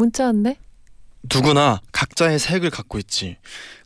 [0.00, 0.56] 문자 왔네.
[1.24, 3.36] 누구나 각자의 색을 갖고 있지.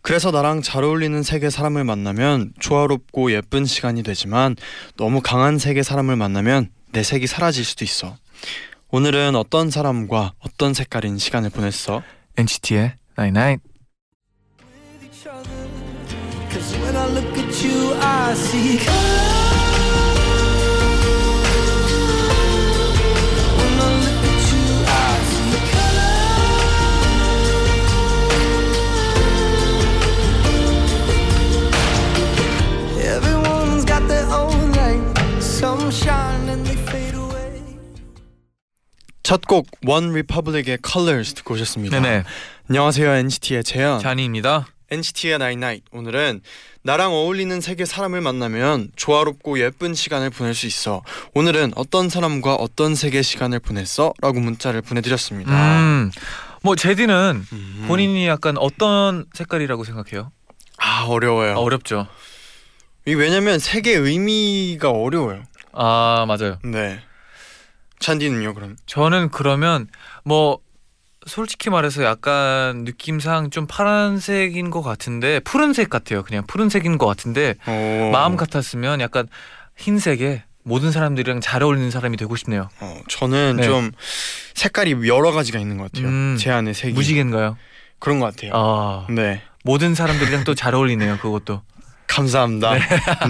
[0.00, 4.54] 그래서 나랑 잘 어울리는 색의 사람을 만나면 조화롭고 예쁜 시간이 되지만
[4.96, 8.16] 너무 강한 색의 사람을 만나면 내 색이 사라질 수도 있어.
[8.90, 12.04] 오늘은 어떤 사람과 어떤 색깔인 시간을 보냈어?
[12.36, 13.62] NCT의 Night Night.
[15.02, 15.68] each other.
[16.48, 19.43] Cause when I look at you, I see color.
[39.24, 41.98] 첫곡 원 리퍼블릭의 Colors 듣고 오셨습니다.
[41.98, 42.24] 네네.
[42.68, 43.98] 안녕하세요 NCT의 재현.
[43.98, 44.66] 잔이입니다.
[44.90, 45.84] NCT의 Night Night.
[45.92, 46.42] 오늘은
[46.82, 51.02] 나랑 어울리는 색의 사람을 만나면 조화롭고 예쁜 시간을 보낼 수 있어.
[51.32, 54.12] 오늘은 어떤 사람과 어떤 색의 시간을 보냈어?
[54.20, 55.78] 라고 문자를 보내드렸습니다.
[55.78, 56.10] 음.
[56.62, 57.84] 뭐 제디는 음.
[57.88, 60.32] 본인이 약간 어떤 색깔이라고 생각해요?
[60.76, 61.52] 아 어려워요.
[61.54, 62.06] 아, 어렵죠.
[63.06, 65.44] 이 왜냐면 색의 의미가 어려워요.
[65.72, 66.58] 아 맞아요.
[66.62, 67.00] 네.
[68.00, 68.76] 찬디는요 그럼?
[68.86, 69.88] 저는 그러면
[70.24, 70.58] 뭐
[71.26, 76.22] 솔직히 말해서 약간 느낌상 좀 파란색인 것 같은데 푸른색 같아요.
[76.22, 78.10] 그냥 푸른색인 것 같은데 어...
[78.12, 79.26] 마음 같았으면 약간
[79.76, 82.68] 흰색에 모든 사람들이랑 잘 어울리는 사람이 되고 싶네요.
[82.80, 83.62] 어, 저는 네.
[83.64, 83.92] 좀
[84.54, 86.08] 색깔이 여러 가지가 있는 것 같아요.
[86.08, 87.56] 음, 제 안에 색이 무지개인가요?
[87.98, 88.52] 그런 것 같아요.
[88.54, 89.42] 아 네.
[89.62, 91.18] 모든 사람들이랑 또 잘 어울리네요.
[91.18, 91.62] 그것도.
[92.06, 92.74] 감사합니다.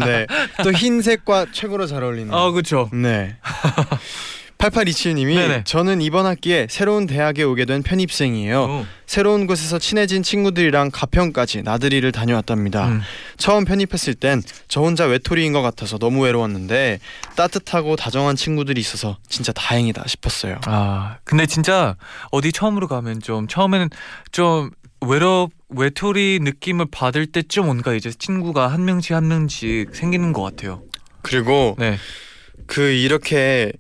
[0.04, 0.26] 네.
[0.64, 2.32] 또 흰색과 최고로 잘 어울리는.
[2.34, 2.91] 아 그렇죠.
[2.92, 3.36] 네.
[4.64, 5.64] 8827님이 네네.
[5.64, 8.62] 저는 이번 학기에 새로운 대학에 오게 된 편입생이에요.
[8.62, 8.86] 어.
[9.06, 12.88] 새로운 곳에서 친해진 친구들이랑 가평까지 나들이를 다녀왔답니다.
[12.88, 13.00] 음.
[13.36, 16.98] 처음 편입했을 땐 저 혼자 외톨이인 것 같아서 너무 외로웠는데
[17.36, 20.60] 따뜻하고 다정한 친구들이 있어서 진짜 다행이다 싶었어요.
[20.66, 21.96] 아 근데 진짜
[22.31, 23.91] 어디 처음으로 가면 좀 처음에는
[24.32, 24.70] 좀
[25.00, 30.82] 외롭 외톨이 느낌을 받을 때쯤 뭔가 이제 친구가 한 명씩 한 명씩 생기는 것 같아요.
[31.22, 31.98] 그리고 네.
[32.66, 33.72] 그 이렇게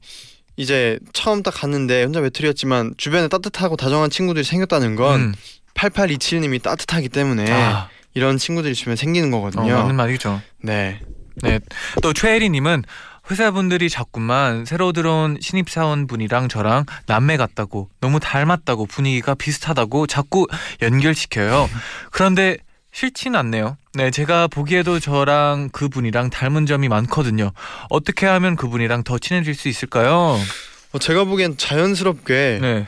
[0.56, 5.34] 이제 처음 딱 갔는데 혼자 외톨이였지만 주변에 따뜻하고 다정한 친구들이 생겼다는 건 음.
[5.74, 9.76] 8827님이 따뜻하기 때문에 아, 이런 친구들이 주변에 생기는 어, 거거든요.
[9.78, 10.40] 맞는 말이죠.
[10.62, 11.00] 네.
[11.42, 11.58] 네.
[12.02, 12.84] 또 최혜리님은
[13.30, 20.46] 회사분들이 자꾸만 새로 들어온 신입사원 분이랑 저랑 남매 같다고 너무 닮았다고 분위기가 비슷하다고 자꾸
[20.82, 21.68] 연결시켜요.
[22.12, 22.58] 그런데
[22.94, 23.76] 싫진 않네요.
[23.94, 27.50] 네, 제가 보기에도 저랑 그분이랑 닮은 점이 많거든요.
[27.90, 30.38] 어떻게 하면 그분이랑 더 친해질 수 있을까요?
[30.92, 32.86] 어, 제가 보기엔 자연스럽게 네,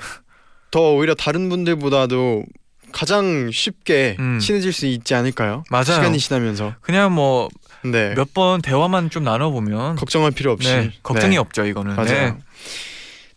[0.71, 2.45] 더 오히려 다른 분들보다도
[2.93, 4.39] 가장 쉽게 음.
[4.39, 5.65] 친해질 수 있지 않을까요?
[5.71, 5.84] 맞아요.
[5.84, 6.75] 시간이 지나면서.
[6.81, 7.50] 그냥 뭐몇
[7.91, 8.15] 네.
[8.33, 10.69] 번 대화만 좀 나눠보면 걱정할 필요 없이.
[10.69, 11.37] 네, 걱정이 네.
[11.39, 11.97] 없죠 이거는.
[11.97, 12.39] 맞아요.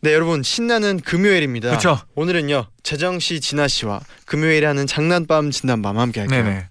[0.01, 0.09] 네.
[0.09, 1.69] 네, 여러분 신나는 금요일입니다.
[1.69, 1.99] 그렇죠.
[2.15, 6.43] 오늘은요 재정 씨, 진아 씨와 금요일에 하는 장난밤 진단밤 함께 할게요.
[6.43, 6.69] 네네.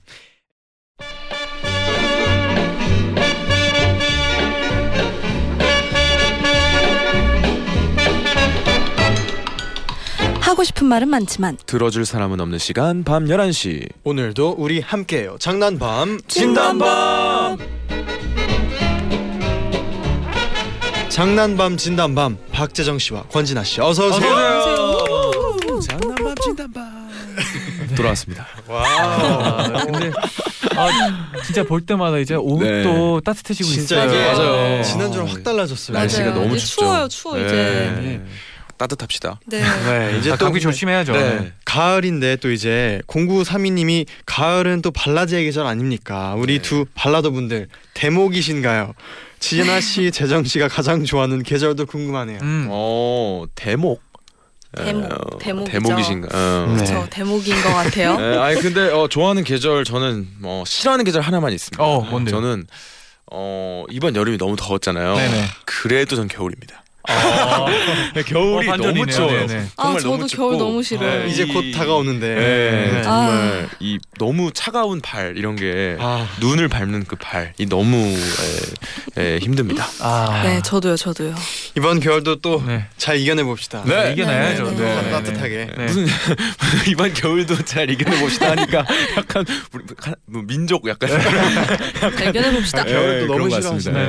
[10.40, 15.36] 하고 싶은 말은 많지만 들어줄 사람은 없는 시간 밤 11시 오늘도 우리 함께해요.
[15.38, 17.58] 장난밤 진단밤.
[21.18, 24.30] 장난밤 진단밤 박재정 씨와 권진아 씨 어서 오세요.
[24.30, 25.80] 어서오세요.
[25.80, 27.08] 장난밤 진단밤
[27.96, 30.12] 돌아왔습니다 아, 근데
[30.76, 30.88] 아,
[31.44, 32.84] 진짜 볼 때마다 이제 옷도 네.
[33.24, 34.08] 따뜻해지고 진짜 있어요.
[34.08, 34.82] 이게 맞아요.
[34.84, 35.98] 지난주랑 확 달라졌어요.
[35.98, 36.40] 날씨가 맞아요.
[36.40, 37.50] 너무 이제 춥죠 추워요, 추워, 이제.
[38.00, 38.24] 네.
[38.78, 39.60] 따뜻합시다 네.
[39.84, 41.12] 네, 이제 아, 또 감기 조심해야죠.
[41.12, 41.52] 네.
[41.64, 46.34] 가을인데 또 이제 0932님이 가을은 또 발라드의 계절 아닙니까?
[46.36, 46.62] 우리 네.
[46.62, 48.94] 두 발라더 분들 대목이신가요?
[49.40, 52.38] 지은아 씨, 재정 씨가 가장 좋아하는 계절도 궁금하네요.
[52.42, 52.68] 음.
[52.70, 54.02] 어 대목
[54.76, 55.72] 대목, 어, 대목이죠.
[55.72, 56.76] 대목이신가 어.
[56.76, 56.84] 네.
[56.84, 58.16] 저 대목인 것 같아요.
[58.18, 61.82] 네, 아니 근데 어, 좋아하는 계절 저는 뭐 싫어하는 계절 하나만 있습니다.
[61.82, 62.34] 어, 뭔데요?
[62.36, 62.66] 저는
[63.32, 65.16] 어, 이번 여름이 너무 더웠잖아요.
[65.16, 65.44] 네네.
[65.64, 66.84] 그래도 전 겨울입니다.
[68.14, 68.76] 네, 겨울이 어.
[68.76, 69.46] 너무 추워요.
[69.46, 69.66] 네네.
[69.76, 70.56] 아, 정말 저도 너무 겨울 춥고.
[70.56, 71.24] 너무 싫어요.
[71.24, 72.34] 네, 이제 이- 곧 다가오는데.
[72.34, 73.02] 네, 네.
[73.02, 77.96] 정말 이 너무 차가운 발 이런 게 아, 눈을 밟는 그 발이 너무
[79.16, 79.86] 에, 에, 힘듭니다.
[80.00, 81.34] 아, 네, 저도요, 저도요.
[81.76, 83.22] 이번 겨울도 또잘 네.
[83.22, 83.82] 이겨내 봅시다.
[83.86, 84.12] 네.
[84.12, 84.70] 이겨내야죠.
[84.72, 84.76] 네.
[85.02, 85.10] 네.
[85.10, 85.68] 따뜻하게.
[85.76, 85.84] 네.
[85.86, 86.06] 무슨
[86.88, 88.84] 이번 겨울도 잘 이겨내 봅시다 하니까
[89.16, 91.08] 약간 우리 가- 뭐 민족 약간
[92.16, 92.84] 발견해 봅시다.
[92.84, 92.92] 네.
[92.92, 94.06] 겨울도 너무 싫어하시네.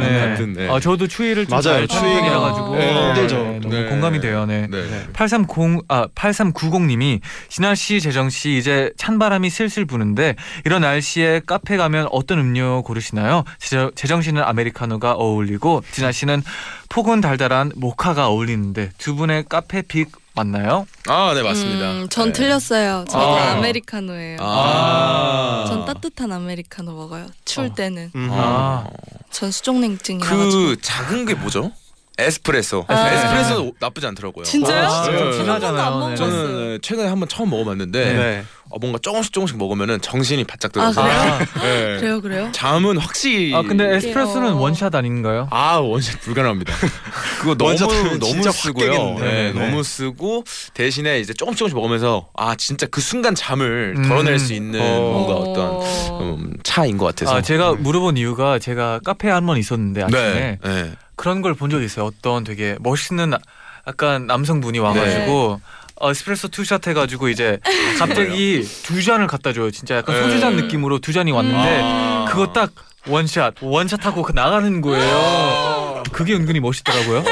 [0.56, 0.68] 네.
[0.70, 1.86] 아, 저도 추위를 좀 맞아요.
[1.86, 2.89] 잘 추위가 추위라 가지고 네.
[2.94, 3.38] 힘들죠.
[3.62, 3.86] 너무 네.
[3.86, 4.46] 공감이 돼요.
[4.46, 4.68] 네.
[4.70, 4.82] 네.
[4.82, 5.08] 네.
[5.14, 12.08] 830, 아, 8390님이 진아 씨, 재정 씨 이제 찬바람이 슬슬 부는데 이런 날씨에 카페 가면
[12.12, 13.44] 어떤 음료 고르시나요?
[13.60, 16.44] 재정, 재정 씨는 아메리카노가 어울리고 진아 씨는
[16.90, 20.88] 폭은 달달한 모카가 어울리는데 두 분의 카페 픽 맞나요?
[21.08, 21.92] 아, 네 맞습니다.
[21.92, 22.34] 음, 전 네.
[22.34, 23.06] 틀렸어요.
[23.10, 23.52] 저도 아.
[23.52, 23.56] 아.
[23.62, 25.66] 메리카노예요 아.
[25.68, 27.28] 전 따뜻한 아메리카노 먹어요.
[27.46, 27.74] 추울 어.
[27.74, 28.12] 때는.
[28.16, 28.30] 음.
[28.32, 28.86] 아.
[29.32, 30.52] 전 수족냉증이라가지고.
[30.52, 31.72] 그 작은 게 뭐죠?
[32.20, 32.86] 에스프레소.
[32.88, 33.10] 아.
[33.10, 34.44] 에스프레소 나쁘지 않더라고요.
[34.44, 34.88] 진짜요?
[34.88, 35.18] 아, 네.
[35.18, 36.10] 좀 진하잖아요.
[36.10, 36.16] 네.
[36.16, 38.44] 저는 네, 최근에 한번 처음 먹어봤는데 네.
[38.72, 41.40] 어, 뭔가 조금씩 조금씩 먹으면은 정신이 바짝 아, 들어서 그래요?
[41.62, 42.00] 네.
[42.00, 42.50] 그래요, 그래요?
[42.52, 44.56] 잠은 확실히 아, 근데 에스프레소는 어.
[44.58, 45.48] 원샷 아닌가요?
[45.52, 46.74] 아 원샷 불가능합니다.
[47.42, 47.76] 그거 너무
[48.20, 49.20] 너무 쓰고요.
[49.20, 49.54] 네, 네.
[49.54, 50.44] 너무 쓰고
[50.74, 54.08] 대신에 이제 조금씩 조금씩 먹으면서 아 진짜 그 순간 잠을 음.
[54.08, 55.00] 덜어낼 수 있는 어.
[55.12, 57.38] 뭔가 어떤 음, 차인 것 같아서.
[57.38, 60.58] 아, 제가 물어본 이유가 제가 카페에 한번 있었는데 아침에 네.
[60.64, 60.92] 네.
[61.16, 62.06] 그런 걸 본 적이 있어요.
[62.06, 63.40] 어떤 되게 멋있는 아-
[63.88, 65.60] 약간 남성분이 와가지고
[66.00, 67.60] 어, 에스프레소 two shot 해가지고 이제
[67.98, 69.70] 갑자기 두 잔을 갖다 줘요.
[69.72, 70.24] 진짜 약간 네.
[70.24, 72.26] 소주 잔 느낌으로 두 잔이 왔는데 아.
[72.30, 72.72] 그거 딱
[73.08, 76.04] 원샷 원샷 하고 그 나가는 거예요.
[76.12, 77.24] 그게 은근히 멋있더라고요.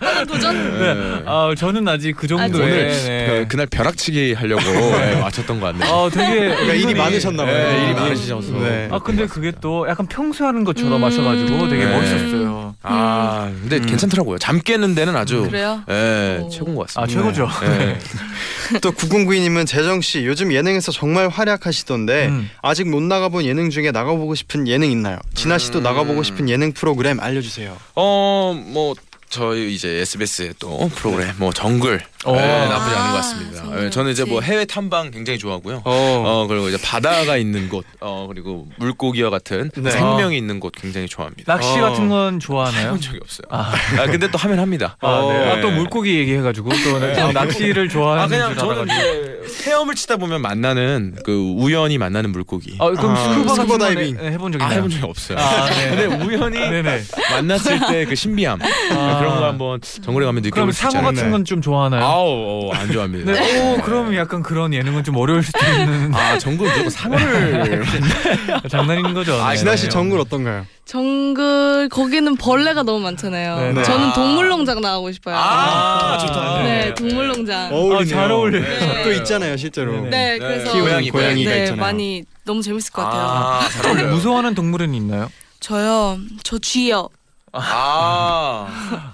[0.00, 0.78] 하나 도전?
[0.78, 1.22] 네.
[1.26, 3.26] 아 저는 아직 그 정도의 오늘 네.
[3.26, 5.92] 그, 그날 벼락치기 하려고 네, 맞췄던 것 같네요.
[5.92, 7.54] 아 되게 그러니까 일이 많으셨나 봐요.
[7.54, 8.52] 네, 일이 아, 많으셔서.
[8.52, 8.88] 네.
[8.90, 11.00] 아 근데 그게 또 약간 평소 하는 것처럼 음.
[11.00, 11.96] 마셔가지고 되게 네.
[11.96, 12.74] 멋있었어요.
[12.82, 13.86] 아 근데 음.
[13.86, 14.38] 괜찮더라고요.
[14.38, 15.82] 잠 깨는 데는 아주 그래요?
[15.88, 16.48] 예, 오.
[16.48, 17.02] 최고인 것 같습니다.
[17.02, 17.48] 아 최고죠.
[17.62, 17.98] 네.
[18.80, 22.50] 또 9092님은 재정 씨 요즘 예능에서 정말 활약하시던데 음.
[22.62, 25.18] 아직 못 나가본 예능 중에 나가보고 싶은 예능 있나요?
[25.34, 25.82] 진아 씨도 음.
[25.82, 27.76] 나가보고 싶은 예능 프로그램 알려주세요.
[27.94, 28.94] 어뭐
[29.34, 32.36] 저희 이제 SBS의 또 프로그램 뭐 정글 오.
[32.36, 33.56] 예, 나쁘지 않은 것 아, 같습니다.
[33.62, 34.40] 정글 예, 저는 이제 뭐.
[34.40, 35.82] 해외 탐방 굉장히 좋아하고요.
[35.84, 36.22] 어.
[36.24, 39.90] 어 그리고 이제 바다가 있는 곳, 어 그리고 물고기와 같은 네.
[39.90, 41.52] 생명이 있는 곳 굉장히 좋아합니다.
[41.52, 41.82] 낚시 어.
[41.82, 42.86] 같은 건 좋아하나요?
[42.86, 43.46] 해본 적이 없어요.
[43.50, 43.74] 아.
[43.98, 44.96] 아, 근데 또 하면 합니다.
[45.00, 45.38] 아, 네.
[45.38, 45.50] 네.
[45.52, 49.44] 아, 또 물고기 얘기해가지고 또 그냥 낚시를 좋아하는 아 그냥 줄 저는 알아가지고.
[49.46, 52.76] 이제 헤엄을 치다 보면 만나는 그 우연히 만나는 물고기.
[52.78, 54.18] 아, 그럼 아, 스쿠버 같은 스쿠버 건 다이빙.
[54.18, 54.78] 해- 해본 적이 아 있나요?
[54.78, 55.38] 해본 적이 없어요.
[55.38, 55.90] 아, 네.
[55.90, 57.02] 근데 우연히 네네.
[57.32, 59.18] 만났을 때 그 신비함 아.
[59.24, 61.14] 그런 거 한번 정글에 가면 그럼 느껴볼 수 상어 있잖아요.
[61.14, 62.02] 같은 건 좀 좋아하나요?
[62.04, 63.32] 아우 어, 안 좋아합니다.
[63.32, 63.60] 네.
[63.74, 67.84] 오, 그럼 약간 그런 예능은 좀 어려울 수도 있는 아 정글 무조건 상어를
[68.70, 69.34] 장난인 거죠.
[69.42, 69.56] 아, 네.
[69.56, 70.66] 진아 씨 정글 어떤가요?
[70.84, 73.56] 정글 거기는 벌레가 너무 많잖아요.
[73.58, 73.82] 네, 네.
[73.82, 74.12] 저는 아.
[74.12, 75.34] 동물농장 나가고 싶어요.
[75.36, 76.62] 아, 좋다.
[76.62, 76.94] 네, 네.
[76.94, 77.72] 동물농장.
[77.72, 77.98] 어울리네요.
[77.98, 78.62] 아, 잘 어울려요.
[78.62, 79.02] 네.
[79.04, 79.92] 또 있잖아요 실제로.
[79.92, 80.10] 네네.
[80.10, 80.38] 네, 네.
[80.38, 81.80] 그래서 키우는 고양이, 고양이가 네, 있잖아요.
[81.80, 83.22] 많이 너무 재밌을 것 같아요.
[83.22, 84.10] 아, 잘 어울려요.
[84.14, 85.30] 무서워하는 동물은 있나요?
[85.60, 87.08] 저요, 저 쥐요.
[87.56, 88.66] 아,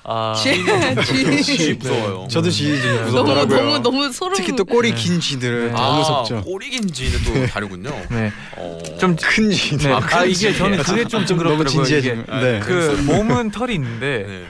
[0.05, 0.65] 아, 쥐,
[1.43, 1.75] 쥐 쥐.
[1.75, 2.27] 무서워요.
[2.29, 3.59] 저도 쥐좀 너무 무섭더라고요.
[3.59, 4.37] 너무 너무 소름.
[4.37, 5.73] 특히 또 꼬리 긴 쥐들 네.
[5.73, 6.43] 너무 아, 무섭죠.
[6.43, 7.91] 꼬리 긴 쥐는 또 다르군요.
[8.11, 8.33] 네.
[8.57, 8.79] 어.
[8.99, 9.89] 좀큰 쥐들.
[9.89, 9.93] 네.
[9.93, 10.57] 아, 아, 큰 이게 쥐.
[10.59, 11.69] 저는 그게 좀좀 너무 징그럽더라고요.
[11.69, 12.25] 진지해지면.
[12.29, 12.61] 이게 네.
[12.61, 14.45] 그 몸은 털이 있는데 네.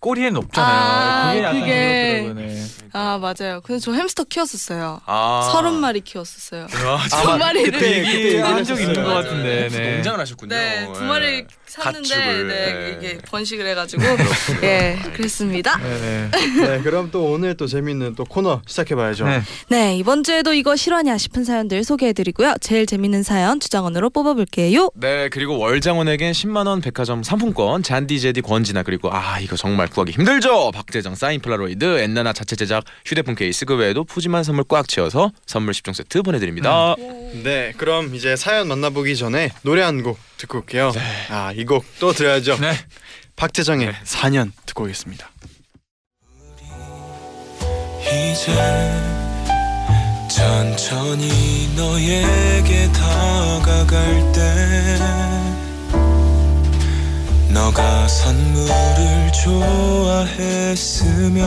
[0.00, 0.72] 꼬리에는 없잖아요.
[0.74, 2.16] 아, 그게 약간 그게.
[2.22, 2.34] 징그럽더라고요.
[2.46, 2.66] 네.
[2.92, 3.60] 아 맞아요.
[3.62, 5.00] 그래서 저 햄스터 키웠었어요.
[5.04, 5.50] 아.
[5.52, 6.66] 서른 마리 키웠었어요.
[6.70, 7.72] 아, 두 마리를.
[7.72, 9.12] 그때 얘기 그때 한 얘기를 적 있는 것.
[9.12, 9.68] 같은데.
[9.70, 9.94] 네.
[9.96, 10.54] 농장을 하셨군요.
[10.56, 12.96] 네, 두 마리 샀는데 가축을, 네, 네.
[12.96, 14.02] 이게 번식을 해가지고
[14.62, 15.76] 예 그랬습니다.
[15.78, 16.66] 네, 네.
[16.66, 19.24] 네, 그럼 또 오늘 또 재밌는 또 코너 시작해봐야죠.
[19.26, 19.42] 네.
[19.68, 22.54] 네 이번 주에도 이거 실화냐 싶은 사연들 소개해드리고요.
[22.60, 24.90] 제일 재밌는 사연 주장원으로 뽑아볼게요.
[24.94, 30.12] 네 그리고 월장원에겐 10만 원 백화점 상품권 쟌디 재디 권진아 그리고 아 이거 정말 구하기
[30.12, 35.32] 힘들죠 박재정 사인 폴라로이드 엔나나 자체 제작 휴대폰 케이스 그 외에도 푸짐한 선물 꽉 채워서
[35.46, 36.94] 선물 10종 세트 보내드립니다
[37.42, 40.92] 네, 그럼 이제 사연 만나보기 전에 노래 한 곡 듣고 올게요.
[41.30, 42.58] 아, 이 곡 또 들어야죠.
[42.60, 42.76] 네.
[43.36, 45.30] 박재정의 4년 듣고 오겠습니다.
[48.02, 48.52] 이제
[50.28, 54.98] 천천히 너에게 다가갈 때
[57.52, 59.32] 너가 선물을
[60.64, 61.46] 좋아했으면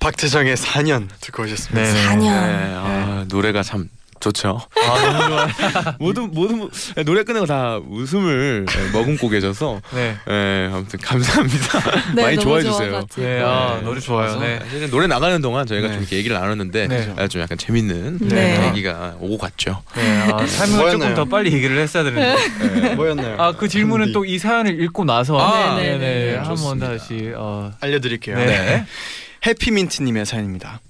[0.00, 1.82] 박재정의 4년 듣고 오셨습니다.
[1.82, 2.06] 네.
[2.06, 2.20] 4년.
[2.22, 3.88] 네, 아, 노래가 참
[4.26, 4.60] 좋죠.
[4.74, 5.48] 아 너무 좋아요.
[6.00, 6.68] 모든 모든
[7.04, 10.16] 노래 끝내고 다 웃음을 예, 머금고 계셔서 네.
[10.28, 11.80] 예, 아무튼 감사합니다.
[12.14, 13.06] 네, 많이 너무 좋아해 주세요.
[13.16, 13.82] 네, 아 네.
[13.84, 14.38] 노래 좋아요.
[14.40, 14.58] 네.
[14.64, 15.92] 사실은 노래 나가는 동안 저희가 네.
[15.94, 17.14] 좀 이렇게 얘기를 나눴는데 네.
[17.16, 18.68] 아, 좀 약간 재밌는 네.
[18.68, 19.82] 얘기가 오고 갔죠.
[19.94, 20.02] 네,
[20.32, 21.14] 아, 설명을 조금 뭐였나요?
[21.14, 22.94] 더 빨리 얘기를 했어야 되는데.
[22.94, 23.36] 뭐였나요?
[23.40, 26.36] 아 그 질문은 또 이 사연을 읽고 나서 아, 네네 네네네.
[26.38, 26.80] 한번.
[26.80, 28.36] 다시 어, 알려드릴게요.
[28.36, 28.84] 네.
[29.46, 30.80] 해피민트님의 사연입니다.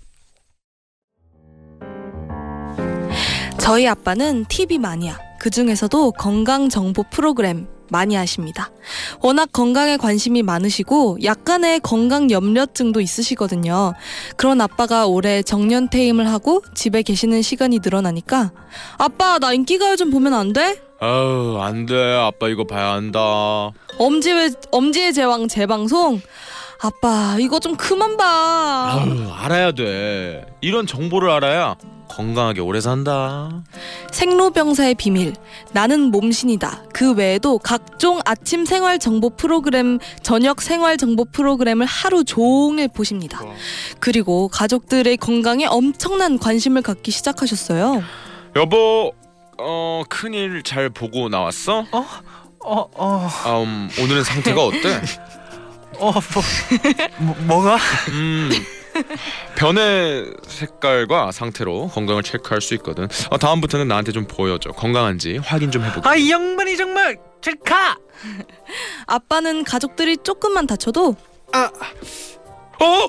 [3.67, 5.19] 저희 아빠는 TV 마니아.
[5.41, 8.71] 그 중에서도 건강 정보 프로그램 많이 하십니다.
[9.21, 13.95] 워낙 건강에 관심이 많으시고 약간의 건강 염려증도 있으시거든요.
[14.37, 18.53] 그런 아빠가 올해 정년 퇴임을 하고 집에 계시는 시간이 늘어나니까
[18.99, 20.81] 아빠 나 인기가요 좀 보면 안 돼?
[21.01, 23.19] 아우 안 돼 아빠 이거 봐야 한다.
[23.99, 26.21] 엄지의 엄지의 제왕 재방송.
[26.83, 28.93] 아빠 이거 좀 그만 봐.
[28.93, 30.47] 아우 알아야 돼.
[30.61, 31.75] 이런 정보를 알아야
[32.17, 33.63] 건강하게 오래 산다.
[34.11, 35.35] 생로병사의 비밀,
[35.73, 36.85] 나는 몸신이다.
[36.95, 43.43] 그 외에도 각종 아침 생활 정보 프로그램, 저녁 생활 정보 프로그램을 하루 종일 보십니다.
[44.01, 48.03] 그리고 가족들의 건강에 엄청난 관심을 갖기 시작하셨어요.
[48.57, 49.13] 여보
[49.59, 51.85] 어 큰일 잘 보고 나왔어?
[51.93, 52.07] 어,
[52.65, 52.91] 어,
[53.45, 55.03] 아, 음, 오늘은 상태가 어때?
[56.01, 56.43] 어, 뭐,
[57.19, 57.77] 뭐 뭐가?
[58.13, 58.51] 음
[59.57, 63.09] 변의 색깔과 상태로 건강을 체크할 수 있거든.
[63.31, 64.71] 아, 다음부터는 나한테 좀 보여줘.
[64.73, 66.09] 건강한지 확인 좀 해보게.
[66.09, 67.17] 아 이 양반이 정말
[67.65, 67.97] 가.
[69.07, 71.15] 아빠는 가족들이 조금만 다쳐도
[71.53, 73.09] 어?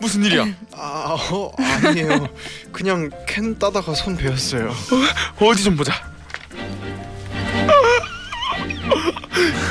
[0.00, 0.46] 무슨 일이야?
[0.76, 2.28] 아, 어, 아니에요.
[2.72, 4.72] 그냥 캔 따다가 손 베었어요.
[5.40, 5.92] 어디 좀 보자.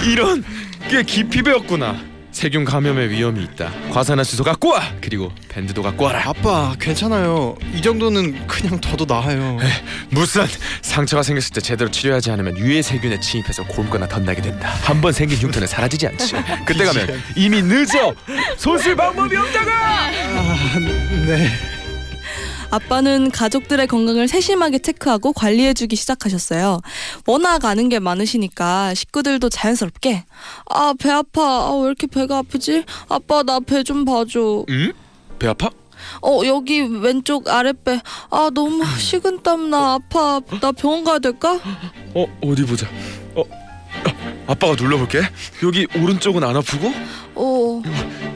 [0.06, 0.44] 이런
[0.90, 1.98] 꽤 깊이 배웠구나.
[2.38, 3.72] 세균 감염의 위험이 있다.
[3.92, 4.84] 과산화수소 갖고 와.
[5.02, 6.22] 그리고 밴드도 갖고 와라.
[6.24, 7.56] 아빠, 괜찮아요.
[7.74, 9.58] 이 정도는 그냥 둬도 나아요.
[10.12, 10.46] 무슨
[10.84, 14.70] 상처가 생겼을 때 제대로 치료하지 않으면 유해 세균에 침입해서 곪거나 덧나게 된다.
[14.84, 16.36] 한 번 생긴 흉터는 사라지지 않지.
[16.64, 18.14] 그때 가면 이미 늦어.
[18.56, 20.12] 손쓸 방법이 없다가.
[21.26, 21.77] 네.
[22.70, 26.82] 아빠는 가족들의 건강을 세심하게 체크하고 관리해주기 시작하셨어요.
[27.26, 30.26] 워낙 아는 게 많으시니까 식구들도 자연스럽게
[30.70, 32.84] 아 배 아파 아, 왜 이렇게 배가 아프지?
[33.10, 34.66] 아빠 나 배 좀 봐줘.
[34.70, 34.92] 응?
[35.40, 35.70] 배 아파?
[36.22, 41.60] 어 여기 왼쪽 아랫배 아 너무 식은땀 나 아파 나 병원 가야 될까?
[42.14, 42.88] 어 어디 보자.
[43.36, 45.22] 어 아, 아빠가 눌러볼게.
[45.64, 46.94] 여기 오른쪽은 안 아프고 어,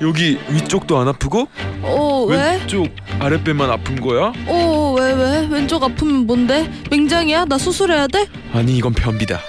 [0.02, 1.48] 여기 위쪽도 안 아프고
[1.84, 2.58] 어 왜?
[2.58, 2.88] 왼쪽
[3.20, 4.34] 아랫배만 아픈 거야?
[4.48, 5.48] 어왜 왜?
[5.50, 6.72] 왼쪽 아프면 뭔데?
[6.90, 7.46] 맹장이야?
[7.46, 8.28] 나 수술해야 돼?
[8.54, 9.40] 아니 이건 변비다.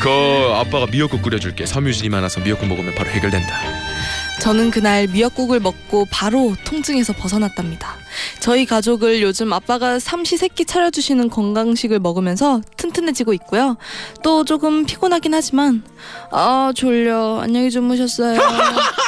[0.00, 0.08] 그
[0.54, 1.64] 아빠가 미역국 끓여줄게.
[1.64, 3.54] 섬유질이 많아서 미역국 먹으면 바로 해결된다.
[4.40, 7.94] 저는 그날 미역국을 먹고 바로 통증에서 벗어났답니다.
[8.40, 13.76] 저희 가족을 요즘 아빠가 삼시세끼 차려주시는 건강식을 먹으면서 튼튼해지고 있고요.
[14.22, 15.82] 또 조금 피곤하긴 하지만
[16.30, 18.38] 아 졸려 안녕히 주무셨어요.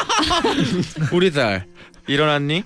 [1.12, 1.66] 우리 딸
[2.06, 2.64] 일어났니?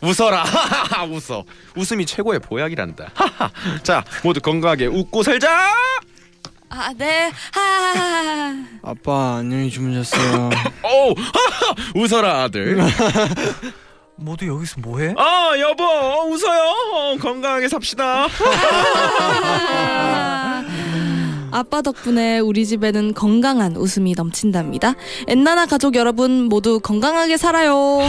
[0.00, 0.44] 웃어라.
[1.10, 1.44] 웃어.
[1.76, 3.10] 웃음이 최고의 보약이란다.
[3.82, 5.72] 자 모두 건강하게 웃고 살자.
[6.70, 7.32] 아 네.
[7.52, 8.64] 하.
[8.82, 10.50] 아빠, 안녕히 주무셨어요.
[10.84, 11.14] 오
[12.00, 12.78] 웃어라 아들.
[14.16, 15.14] 모두 여기서 뭐해?
[15.16, 15.84] 아 여보
[16.30, 16.60] 웃어요.
[16.92, 18.26] 어, 건강하게 삽시다.
[21.50, 24.94] 아빠 덕분에 우리 집에는 건강한 웃음이 넘친답니다.
[25.26, 28.00] 엔나나 가족 여러분 모두 건강하게 살아요.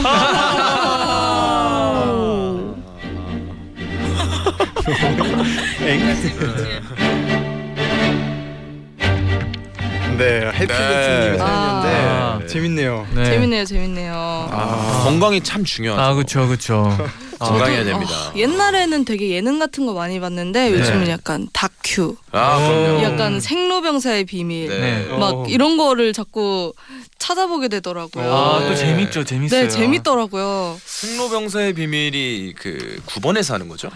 [10.18, 11.38] 네, 해피민트님의 네.
[11.38, 12.40] 사연이었는데 아.
[12.46, 13.06] 재밌네요.
[13.14, 13.24] 네.
[13.24, 14.12] 재밌네요, 재밌네요.
[14.50, 16.02] 아, 건강이 참 중요하죠.
[16.02, 16.94] 아 그렇죠 그렇죠.
[17.40, 18.12] 건강해야 됩니다.
[18.28, 23.02] 어, 옛날에는 되게 예능 같은 거 많이 봤는데 요즘은 약간 다큐, 아 그럼요.
[23.02, 25.06] 약간 생로병사의 비밀, 네.
[25.18, 25.46] 막 어.
[25.48, 26.74] 이런 거를 자꾸
[27.18, 28.32] 찾아보게 되더라고요.
[28.32, 28.76] 아또 네.
[28.76, 29.62] 재밌죠 재밌어요.
[29.62, 30.78] 네, 재밌더라고요.
[30.84, 33.90] 승로병사의 비밀이 그 9번에서 하는 거죠?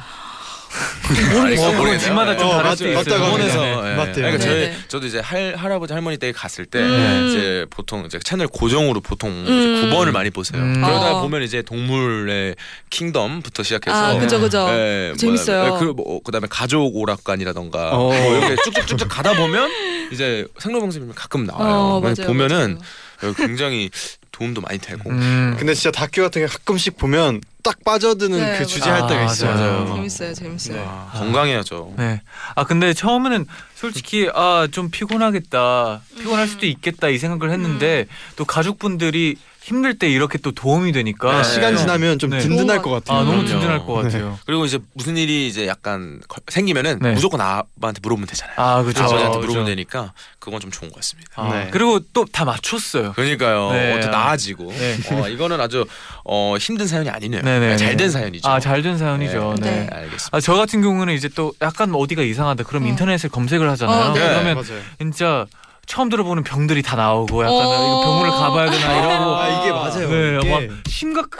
[1.57, 3.02] 뭐 그건 집마다 좀 어, 다를 맞- 수 있어요.
[3.25, 3.90] 일본에서 합니다.
[3.93, 3.97] 예.
[3.97, 4.14] 맞대요.
[4.14, 4.76] 그러니까 저희 네네.
[4.88, 7.26] 저도 이제 할 할아버지 할머니 댁에 갔을 때 음.
[7.28, 9.45] 이제 보통 이제 채널 고정으로 보통 음.
[9.45, 10.61] 이제 9번을 많이 보세요.
[10.61, 10.75] 음.
[10.83, 11.23] 그러다 어.
[11.23, 12.57] 보면 이제 동물의
[12.90, 14.66] 킹덤부터 시작해서 아, 그죠, 그죠.
[14.71, 15.75] 예, 재밌어요.
[15.75, 17.99] 예, 그 뭐, 그다음에 가족 오락관이라던가 어.
[18.12, 19.71] 뭐 이렇게 쭉쭉쭉쭉 가다 보면
[20.12, 21.73] 이제 생로병사님이 가끔 나와요.
[21.73, 22.78] 어, 맞아요, 보면은
[23.23, 23.35] 맞아요.
[23.35, 23.90] 굉장히
[24.34, 25.08] 도움도 많이 되고.
[25.10, 25.54] 음.
[25.56, 29.06] 근데 진짜 다큐 같은 게 가끔씩 보면 딱 빠져드는 네, 그 주제 할.
[29.06, 29.54] 때가 아, 있어요.
[29.54, 29.94] 맞아요.
[29.94, 30.82] 재밌어요, 재밌어요.
[30.84, 31.94] 아, 건강해야죠.
[31.96, 32.20] 네.
[32.56, 39.36] 아 근데 처음에는 솔직히 아 좀 피곤하겠다, 피곤할 수도 있겠다 이 생각을 했는데 또 가족분들이
[39.64, 41.42] 힘들 때 이렇게 또 도움이 되니까 네.
[41.44, 42.38] 시간 지나면 좀 네.
[42.38, 43.18] 든든할 것 같아요.
[43.21, 43.47] 아 너무.
[43.47, 44.38] 든든할 것 같아요.
[44.44, 47.12] 그리고 이제 무슨 일이 이제 약간 거- 생기면은 네.
[47.12, 48.56] 무조건 아빠한테 물어보면 되잖아요.
[48.59, 49.00] 아 그렇죠.
[49.04, 49.38] 아버지한테 그렇죠.
[49.40, 51.30] 물어보면 되니까 그건 좀 좋은 것 같습니다.
[51.37, 51.68] 아, 네.
[51.71, 53.12] 그리고 또 다 맞췄어요.
[53.14, 53.71] 그러니까요.
[53.73, 53.94] 네.
[53.97, 54.71] 어, 더 나아지고.
[54.71, 54.97] 네.
[55.12, 55.87] 어, 이거는 아주
[56.25, 57.40] 어, 힘든 사연이 아니네요.
[57.40, 57.76] 네네.
[57.78, 58.47] 잘 된 사연이죠.
[58.47, 59.54] 아 잘 된 사연이죠.
[59.61, 59.71] 네.
[59.71, 59.76] 네.
[59.87, 59.88] 네.
[59.90, 60.28] 알겠습니다.
[60.37, 62.64] 아, 저 같은 경우는 이제 또 약간 어디가 이상하다.
[62.64, 62.87] 그럼 어.
[62.88, 64.11] 인터넷에 검색을 하잖아요.
[64.11, 64.21] 어, 네.
[64.21, 64.83] 그러면 맞아요.
[64.99, 65.47] 진짜
[65.86, 67.60] 처음 들어보는 병들이 다 나오고 약간 어.
[67.60, 70.08] 이거 병원을 가봐야 되나 이러고 아 이게 맞아요.
[70.08, 71.30] 네, 이게 막 심각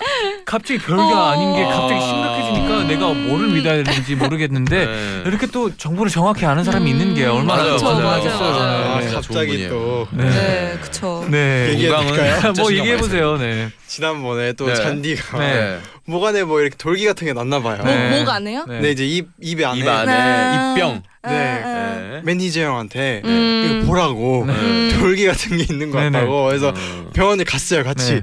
[0.45, 1.17] 갑자기 별게 어.
[1.17, 5.23] 아닌 게 갑자기 심각해지니까 내가 뭐를 믿어야 되는지 모르겠는데 네.
[5.27, 8.03] 이렇게 또 정보를 정확히 아는 사람이 있는 게 얼마나 맞아요, 또 맞아요.
[8.03, 8.95] 맞아요.
[8.95, 9.13] 아, 네.
[9.13, 9.69] 갑자기.
[9.69, 10.25] 또 네.
[10.31, 11.25] 네, 그쵸.
[11.31, 11.69] 네.
[11.71, 12.41] 얘기해 건강은 볼까요?
[12.41, 13.37] 진짜 뭐 얘기해 보세요.
[13.37, 13.71] 네.
[13.87, 14.75] 지난번에 또 네.
[14.75, 15.79] 잔디가 네.
[16.07, 17.79] 목 안에 뭐 이렇게 돌기 같은 게 났나 봐요.
[17.79, 18.11] 뭐, 네.
[18.11, 18.65] 뭐가 안 해요?
[18.69, 18.91] 네.
[18.91, 20.71] 이제 입 입에 안에 입 안에 네.
[20.73, 21.03] 입병.
[21.25, 21.63] 아, 네.
[21.65, 21.95] 아.
[22.15, 22.21] 네.
[22.25, 23.79] 매니저 형한테 음.
[23.81, 24.89] 이거 보라고 네.
[24.99, 26.11] 돌기 같은 게 있는 것 네네.
[26.19, 27.11] 같다고 그래서 어.
[27.13, 28.23] 병원에 갔어요 같이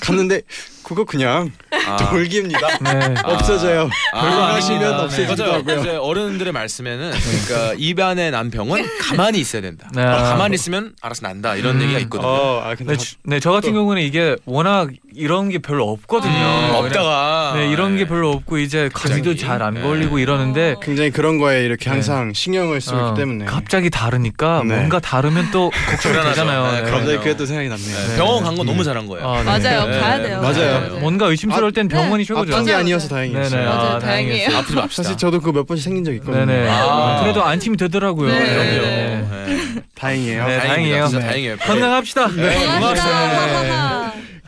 [0.00, 0.42] 갔는데
[0.82, 1.50] 그거 그냥
[1.86, 1.96] 아.
[1.96, 3.14] 돌기입니다 네.
[3.22, 3.22] 아.
[3.32, 5.02] 없어져요 아, 돌기하시면 아닙니다.
[5.04, 5.54] 없어지기도 맞아요.
[5.58, 7.12] 하고요 이제 어른들의 말씀에는
[7.46, 9.88] 그러니까 입안에 난 병은 가만히 있어야 된다.
[9.94, 10.02] 네.
[10.02, 11.82] 가만히 있으면 알아서 난다 이런 음.
[11.82, 12.28] 얘기가 있거든요.
[12.28, 16.32] 어, 아 근데 네, 주- 네, 저 같은 경우는 이게 워낙 이런 게 별로 없거든요.
[16.32, 19.38] 음, 없다가 네, 이런 게 별로 없고 이제 감기도 갑자기.
[19.38, 19.80] 잘안 네.
[19.82, 21.90] 걸리고 이러는데 굉장히 그런 거에 이렇게 네.
[21.90, 24.76] 항상 신경을 쓰기 어, 때문에 갑자기 다르니까 네.
[24.76, 26.28] 뭔가 다르면 또 걱정이 불안하죠.
[26.30, 26.62] 되잖아요.
[26.66, 26.82] 네, 네.
[26.82, 26.98] 그럼요.
[26.98, 28.16] 갑자기 그게 또 생각이 났네요 네, 네.
[28.16, 28.84] 병원 간거 너무 음.
[28.84, 29.28] 잘한 거예요.
[29.28, 29.44] 아, 네.
[29.44, 29.86] 맞아요.
[29.88, 30.00] 네.
[30.00, 30.40] 가야 돼요.
[30.40, 30.94] 맞아요.
[30.94, 31.00] 네.
[31.00, 32.52] 뭔가 의심스러울 땐 병원이 최고죠.
[32.52, 32.72] 아픈 게.
[32.72, 33.64] 아니어서 다행이었어요 네네.
[33.66, 33.88] 맞아요.
[33.90, 34.56] 아, 다행이에요.
[34.56, 35.02] 아프지 맙시다.
[35.02, 36.68] 사실 저도 그거 몇 번씩 생긴 적 있거든요 네네.
[36.70, 37.20] 아.
[37.22, 38.28] 그래도 안심이 되더라고요.
[38.30, 38.38] 네.
[38.38, 39.26] 네.
[39.30, 39.82] 네.
[39.94, 40.58] 다행이에요 네.
[40.58, 41.08] 다행이에요.
[41.08, 41.20] 네.
[41.20, 41.56] 다행이에요.
[41.58, 42.28] 건강합시다.
[42.28, 44.01] 네, 고맙습니다.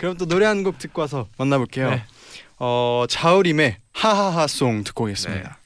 [0.04, 1.88] 그럼 또 노래 한 곡 듣고 와서 만나볼게요.
[1.90, 2.04] 네.
[2.58, 5.58] 어 자우림의 하하하송 듣고 오겠습니다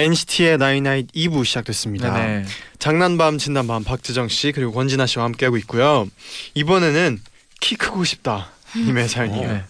[0.00, 2.44] NCT의 나이나잇 2부 시작됐습니다 네네.
[2.78, 6.06] 장난밤 진담밤 박재정 씨 그리고 권진아 씨와 함께하고 있고요
[6.54, 7.20] 이번에는
[7.60, 9.64] 키 크고 싶다 님의 사연이에요 네.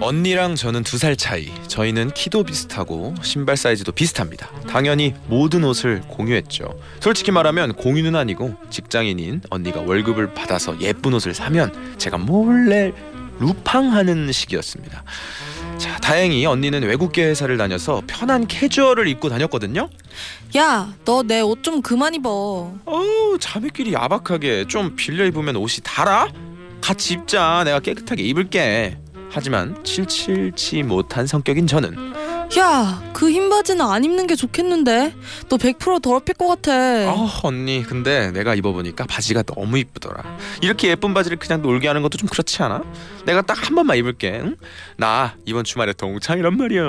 [0.00, 1.48] 언니랑 저는 두 살 차이.
[1.68, 4.50] 저희는 키도 비슷하고 신발 사이즈도 비슷합니다.
[4.68, 6.76] 당연히 모든 옷을 공유했죠.
[6.98, 12.90] 솔직히 말하면 공유는 아니고 직장인인 언니가 월급을 받아서 예쁜 옷을 사면 제가 몰래
[13.38, 15.04] 루팡하는 시기였습니다.
[16.12, 19.88] 자, 다행히 언니는 외국계 회사를 다녀서 편한 캐주얼을 입고 다녔거든요.
[20.58, 22.74] 야, 너 내 옷 좀 그만 입어.
[22.84, 26.28] 어우, 자매끼리 야박하게 좀 빌려 입으면 옷이 달아?
[26.82, 27.62] 같이 입자.
[27.64, 28.98] 내가 깨끗하게 입을게.
[29.34, 31.96] 하지만 칠칠치 못한 성격인 저는
[32.58, 35.14] 야, 그 흰 바지는 안 입는 게 좋겠는데.
[35.48, 36.70] 너 100% 더럽힐 것 같아.
[36.72, 40.22] 아 언니 근데 내가 입어보니까 바지가 너무 이쁘더라
[40.60, 42.82] 이렇게 예쁜 바지를 그냥 놀게 하는 것도 좀 그렇지 않아?
[43.24, 44.56] 내가 딱 한 번만 입을게 응?
[44.98, 46.82] 나 이번 주말에 동창이란 말이야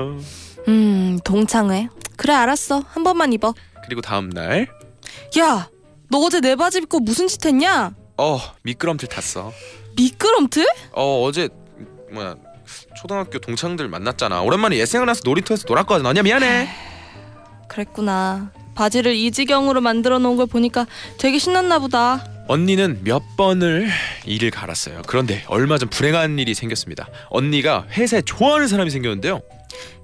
[0.68, 1.88] 음, 동창회.
[2.18, 2.84] 그래, 알았어.
[2.90, 3.54] 한 번만 입어.
[3.86, 4.68] 그리고 다음날
[5.38, 5.70] 야,
[6.10, 7.94] 너 어제 내 바지 입고 무슨 짓 했냐?
[8.18, 9.52] 어 미끄럼틀 탔어
[9.96, 10.66] 미끄럼틀?
[10.94, 11.48] 어 어제
[12.14, 12.36] 뭐야
[12.96, 16.70] 초등학교 동창들 만났잖아 오랜만에 옛 생각나서 놀이터에서 놀았거든 언니야 미안해
[17.68, 18.52] 그랬구나.
[18.76, 20.86] 바지를 이 지경으로 만들어 놓은 걸 보니까
[21.20, 22.24] 되게 신났나 보다.
[22.48, 23.88] 언니는 몇 번을
[24.26, 29.40] 일을 갈았어요 그런데 얼마 전 불행한 일이 생겼습니다 언니가 회사에 좋아하는 사람이 생겼는데요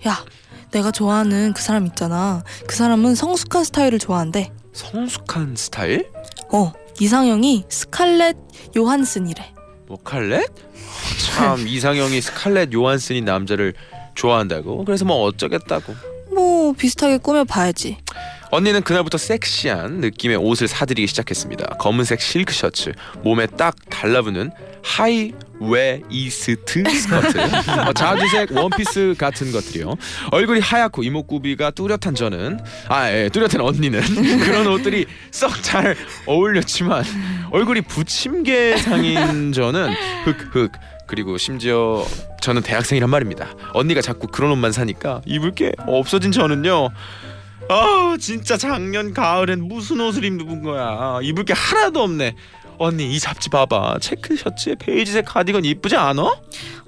[0.07, 0.23] 야,
[0.71, 2.43] 내가 좋아하는 그 사람 있잖아.
[2.65, 4.51] 그 사람은 성숙한 스타일을 좋아한대.
[4.73, 6.09] 성숙한 스타일?
[6.51, 8.37] 어, 이상형이 스칼렛
[8.77, 9.53] 요한슨이래.
[9.87, 10.45] 모칼렛?
[11.35, 13.73] 참 이상형이 스칼렛 요한슨인 남자를
[14.15, 14.85] 좋아한다고?
[14.85, 15.95] 그래서 뭐 어쩌겠다고
[16.33, 17.97] 뭐 비슷하게 꾸며 봐야지.
[18.51, 24.49] 언니는 그날부터 섹시한 느낌의 옷을 사들이기 시작했습니다 검은색 실크 셔츠 몸에 딱 달라붙는
[24.83, 27.37] 하이 웨이스트 스커트
[27.87, 29.93] 어, 자주색 원피스 같은 것들이요
[30.31, 34.01] 얼굴이 하얗고 이목구비가 뚜렷한 저는 아 예, 뚜렷한 언니는
[34.41, 37.03] 그런 옷들이 썩 잘 어울렸지만
[37.51, 39.93] 얼굴이 부침개상인 저는
[40.25, 40.71] 흑흑
[41.09, 42.05] 그리고 심지어
[42.39, 43.47] 저는 대학생이란 말입니다.
[43.73, 46.89] 언니가 자꾸 그런 옷만 사니까 입을 게 없어진 저는요
[47.67, 51.19] 아 진짜 작년 가을엔 무슨 옷을 입는 거야.
[51.23, 52.35] 입을 게 하나도 없네.
[52.77, 53.97] 언니 이 잡지 봐봐.
[54.01, 56.31] 체크 셔츠에 베이지색 카디건 이쁘지 않아?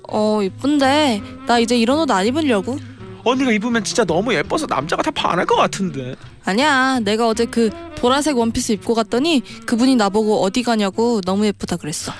[0.10, 1.22] 어 이쁜데.
[1.48, 2.78] 나 이제 이런 옷 안 입으려고.
[3.24, 6.16] 언니가 입으면 진짜 너무 예뻐서 남자가 다 반할 것 같은데.
[6.46, 7.00] 아니야.
[7.00, 12.12] 내가 어제 그 보라색 원피스 입고 갔더니 그분이 나보고 어디 가냐고 너무 예쁘다 그랬어.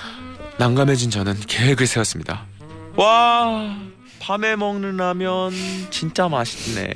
[0.58, 2.46] 난감해진 저는 계획을 세웠습니다
[2.96, 3.76] 와
[4.20, 5.52] 밤에 먹는 라면
[5.90, 6.92] 진짜 맛있네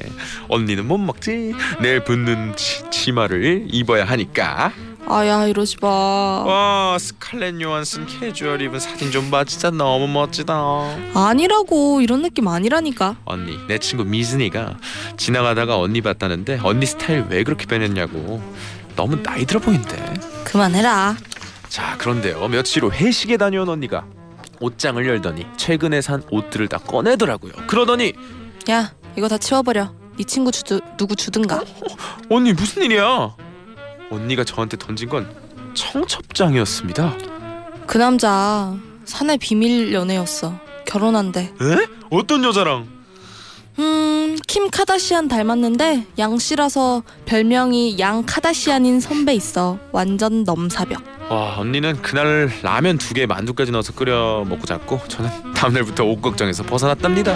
[0.48, 1.54] 언니는 못 먹지?
[1.80, 4.72] 내일 붙는 치, 치마를 입어야 하니까
[5.08, 5.88] 아야 이러지 마.
[5.88, 10.54] 와 스칼렛 요한슨 캐주얼 입은 사진 좀 봐 진짜 너무 멋지다
[11.14, 13.14] 아니라고 이런 느낌 아니라니까.
[13.24, 14.76] 언니 내 친구 미즈니가
[15.16, 18.42] 지나가다가 언니 봤다는데 언니 스타일 왜 그렇게 변했냐고
[18.96, 19.96] 너무 나이 들어 보인대
[20.44, 21.16] 그만해라.
[21.68, 24.04] 자 그런데요 며칠 후 회식에 다녀온 언니가
[24.60, 28.12] 옷장을 열더니 최근에 산 옷들을 다 꺼내더라고요 그러더니
[28.70, 29.94] 야 이거 다 치워버려.
[30.18, 30.62] 네 친구 주
[30.96, 31.62] 누구 주든가.
[32.30, 33.34] 언니 무슨 일이야
[34.10, 35.30] 언니가 저한테 던진 건
[35.74, 37.14] 청첩장이었습니다
[37.86, 38.74] 그 남자
[39.04, 40.58] 사내 비밀 연애였어.
[40.86, 41.40] 결혼한대.
[41.60, 41.86] 에?
[42.10, 42.88] 어떤 여자랑
[43.78, 49.78] 음, 킴 카다시안 닮았는데 양 씨라서 별명이 양 카다시안인 선배 있어.
[49.92, 51.02] 완전 넘사벽.
[51.28, 56.62] 와 언니는 그날 라면 두 개 만두까지 넣어서 끓여 먹고 잤고 저는 다음날부터 옷 걱정에서
[56.62, 57.32] 벗어났답니다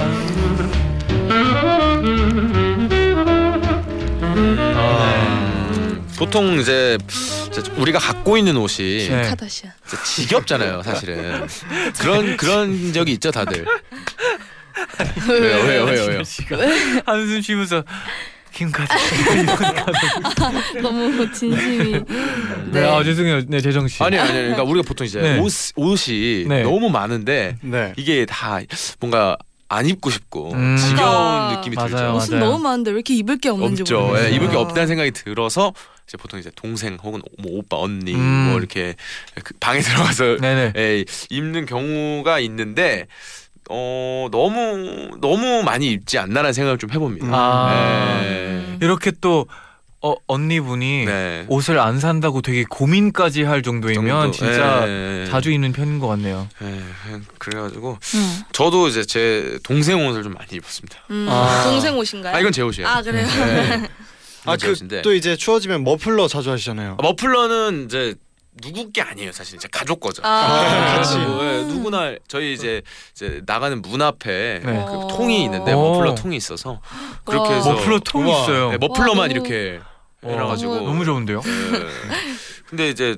[4.71, 6.97] 음, 보통 이제
[7.49, 9.23] 이제 우리가 갖고 있는 옷이 네.
[9.23, 9.73] 카다시안.
[9.87, 11.47] 진짜 지겹잖아요 사실은
[11.99, 13.67] 그런 그런 적이 있죠 다들
[15.29, 16.23] 왜요 왜요 왜요 왜요
[17.07, 17.85] 한숨 쉬면서
[18.53, 18.93] 김카드.
[20.83, 22.01] 너무 진심이.
[22.73, 23.43] 네, 아 죄송해요.
[23.47, 24.03] 네 재정 씨.
[24.03, 25.39] 아니 아니 그러니까 우리가 보통 이제 네.
[25.39, 26.63] 옷 옷이 네.
[26.63, 27.93] 너무 많은데 네.
[27.97, 28.59] 이게 다
[28.99, 29.37] 뭔가
[29.69, 30.77] 안 입고 싶고 음.
[30.77, 32.15] 지겨운 아, 느낌이 맞아요, 들죠.
[32.17, 32.51] 옷은 맞아요.
[32.51, 34.01] 너무 많은데 왜 이렇게 입을 게 없는지 없죠.
[34.01, 34.33] 모르겠어요.
[34.33, 35.73] 예, 입을 게 없다는 생각이 들어서
[36.09, 38.49] 이제 보통 이제 동생 혹은 뭐 오빠 언니 음.
[38.51, 38.97] 뭐 이렇게
[39.45, 40.73] 그 방에 들어가서 네네.
[40.77, 43.07] 예, 입는 경우가 있는데
[43.73, 47.29] 어 너무 너무 많이 입지 않나라는 생각을 좀 해봅니다.
[47.31, 48.21] 아.
[48.25, 48.79] 예.
[48.81, 49.47] 이렇게 또
[50.03, 51.45] 어, 언니분이 네.
[51.49, 55.31] 옷을 안 산다고 되게 고민까지 할 정도이면 정도, 진짜 예, 예.
[55.31, 56.49] 자주 입는 편인 것 같네요.
[56.63, 56.81] 예,
[57.39, 58.41] 그래가지고 음.
[58.53, 60.97] 저도 이제 제 동생 옷을 좀 많이 입었습니다.
[61.11, 61.27] 음.
[61.29, 61.65] 아.
[61.65, 62.35] 동생 옷인가요?
[62.35, 62.89] 아 이건 제 옷이에요.
[62.89, 63.27] 아, 그래요?
[63.27, 63.89] 네.
[64.47, 64.97] 아, 제 옷인데.
[64.97, 66.97] 그또 이제 추워지면 머플러 자주 하시잖아요.
[66.99, 68.15] 아, 머플러는 이제
[68.61, 70.23] 누구 게 아니에요 사실 이제 가족 거죠.
[70.25, 70.89] 아.
[70.91, 72.83] 그래가지고 예, 누구나 저희 이제
[73.15, 74.85] 이제 나가는 문 앞에 네.
[74.87, 75.93] 그 통이 있는데 오.
[75.93, 76.81] 머플러 통이 있어서
[77.25, 77.55] 그렇게 와.
[77.57, 78.29] 해서 머플러 통.
[78.29, 78.71] 있어요.
[78.73, 79.81] 네, 머플러만 와, 너무- 이렇게
[80.25, 81.41] 해놔가지고 너무- 너무 좋은데요?
[81.45, 81.89] 예.
[82.69, 83.17] 근데 이제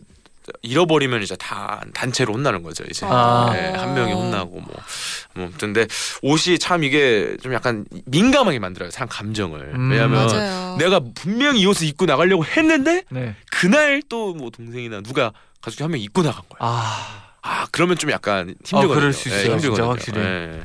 [0.62, 3.52] 잃어버리면 이제 다 단체로 혼나는 거죠 이제 아.
[3.54, 4.74] 예, 한 명이 혼나고 뭐,
[5.34, 5.86] 뭐 근데
[6.22, 9.90] 옷이 참 이게 좀 약간 민감하게 만들어요 사람 감정을 음.
[9.90, 10.76] 왜냐하면 맞아요.
[10.78, 13.34] 내가 분명히 이 옷을 입고 나가려고 했는데 네.
[13.50, 16.58] 그날 또 뭐 동생이나 누가 가족 한명 입고 나간 거야.
[17.42, 18.92] 아아 그러면 좀 약간 힘들거든요.
[18.92, 19.88] 아, 그럴 수 예, 있어요, 진짜 힘들거든요.
[19.90, 20.20] 확실히.
[20.20, 20.62] 예.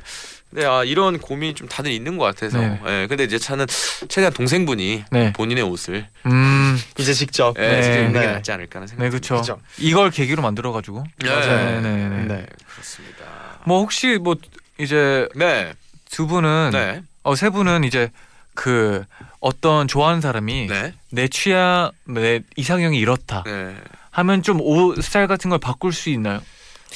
[0.50, 2.60] 근데 아 이런 고민이 좀 다들 있는 것 같아서.
[2.60, 2.80] 네.
[2.88, 3.08] 예.
[3.08, 3.66] 근데 이제 차는
[4.08, 5.34] 최대한 동생분이 네.
[5.34, 6.80] 본인의 옷을 음.
[6.98, 7.56] 이제 직접.
[7.60, 7.82] 예, 네.
[7.82, 8.34] 직접 입는 게 네.
[8.34, 9.04] 낫지 않을까 하는 생각.
[9.04, 9.36] 네, 그렇죠.
[9.38, 9.60] 그죠.
[9.78, 11.04] 이걸 계기로 만들어 가지고.
[11.24, 11.30] 네.
[11.30, 12.24] 네, 네, 네.
[12.26, 12.46] 네.
[12.72, 13.26] 그렇습니다.
[13.66, 14.36] 뭐 혹시 뭐
[14.80, 15.74] 이제 네.
[16.10, 17.02] 두 분은 네.
[17.24, 18.10] 어세 분은 이제
[18.54, 19.04] 그
[19.42, 20.94] 어떤 좋아하는 사람이 네.
[21.12, 23.76] 내 취향 내 이상형이 이렇다 네.
[24.12, 26.42] 하면 좀 옷 스타일 같은 걸 바꿀 수 있나요?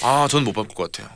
[0.01, 1.13] 아, 저는 못 바꿀 것 같아요.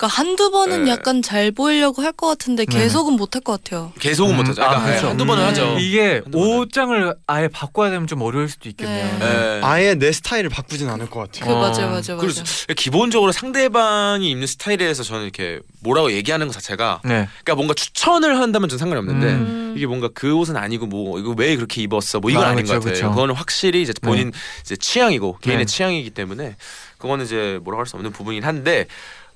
[0.00, 0.90] 그러니까 한두 번은 네.
[0.92, 2.78] 약간 잘 보이려고 할 것 같은데 네.
[2.78, 3.92] 계속은 못 할 것 같아요.
[4.00, 4.62] 계속은 음, 못 하죠.
[4.62, 5.08] 아, 그러니까 그렇죠.
[5.10, 5.48] 한두 번은 음.
[5.48, 5.76] 하죠.
[5.78, 6.56] 이게 한두 번은.
[6.58, 9.18] 옷장을 아예 바꿔야 되면 좀 어려울 수도 있겠네요.
[9.18, 9.24] 네.
[9.26, 9.60] 예.
[9.62, 11.44] 아예 내 스타일을 바꾸진 않을 것 같아요.
[11.46, 11.60] 그 어.
[11.60, 12.18] 맞아요, 맞아요, 맞아요.
[12.18, 12.42] 그래서
[12.76, 17.28] 기본적으로 상대방이 입는 스타일에 대해서 저는 이렇게 뭐라고 얘기하는 것 자체가 네.
[17.44, 19.74] 그러니까 뭔가 추천을 한다면 전 상관이 없는데 음.
[19.76, 22.62] 이게 뭔가 그 옷은 아니고 뭐 이거 왜 그렇게 입었어 뭐 이건 아, 아, 닌
[22.64, 22.94] 그쵸, 것 같아요.
[22.94, 23.10] 그쵸.
[23.10, 24.32] 그거는 확실히 이제 본인
[24.62, 25.70] 이제 취향이고 개인의 네.
[25.72, 26.56] 취향이기 때문에
[26.98, 28.86] 그거는 이제 뭐라고 할 수 없는 부분이긴 한데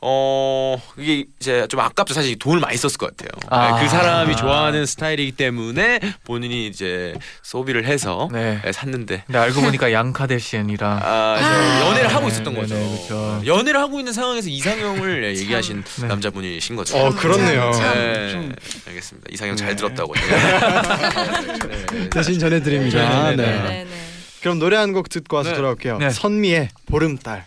[0.06, 3.30] 어 이게 이제 좀 아깝죠 사실 돈을 많이 썼을 것 같아요.
[3.48, 3.80] 아.
[3.80, 8.60] 그 사람이 좋아하는 스타일이기 때문에 본인이 이제 소비를 해서 네.
[8.66, 11.86] 예, 샀는데 근데 알고 보니까 양카데시안이랑 아, 이제 아.
[11.88, 12.74] 연애를 하고 네, 있었던 네, 거죠.
[12.74, 13.42] 네, 그쵸.
[13.46, 16.06] 연애를 하고 있는 상황에서 이상형을 예, 얘기하신 네.
[16.06, 16.98] 남자분이신 거죠.
[16.98, 17.72] 어 그렇네요.
[17.72, 17.94] 참.
[17.94, 18.52] 네,
[18.88, 19.28] 알겠습니다.
[19.32, 19.76] 이상형 잘 네.
[19.76, 20.12] 들었다고.
[21.92, 22.10] 네.
[22.10, 23.30] 대신 전해드립니다.
[23.30, 23.52] 네, 네, 네.
[23.52, 23.62] 네.
[23.62, 23.90] 네, 네.
[24.42, 25.56] 그럼 노래 한 곡 듣고 와서 네.
[25.56, 25.96] 돌아올게요.
[25.96, 26.10] 네.
[26.10, 27.46] 선미의 보름달.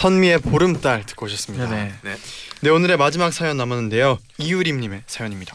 [0.00, 1.68] 선미의 보름달 듣고 오셨습니다.
[1.68, 2.16] 네네.
[2.62, 4.18] 네 오늘의 마지막 사연 남았는데요.
[4.38, 5.54] 이유림님의 사연입니다.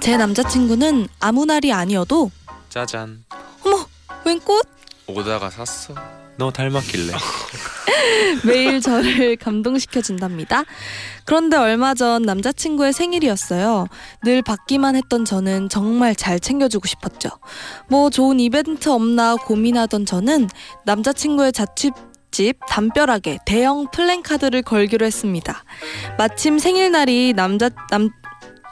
[0.00, 2.30] 제 남자친구는 아무 날이 아니어도
[2.70, 3.26] 짜잔.
[3.62, 3.86] 어머
[4.24, 4.66] 웬 꽃?
[5.06, 5.94] 오다가 샀어.
[6.38, 7.12] 너 닮았길래.
[8.44, 10.64] 매일 저를 감동시켜 준답니다.
[11.24, 13.86] 그런데 얼마 전 남자친구의 생일이었어요.
[14.22, 17.30] 늘 받기만 했던 저는 정말 잘 챙겨주고 싶었죠.
[17.88, 20.48] 뭐 좋은 이벤트 없나 고민하던 저는
[20.84, 21.90] 남자친구의 자취
[22.30, 25.64] 집 담벼락에 대형 플랜카드를 걸기로 했습니다.
[26.18, 28.10] 마침 생일날이 남자 남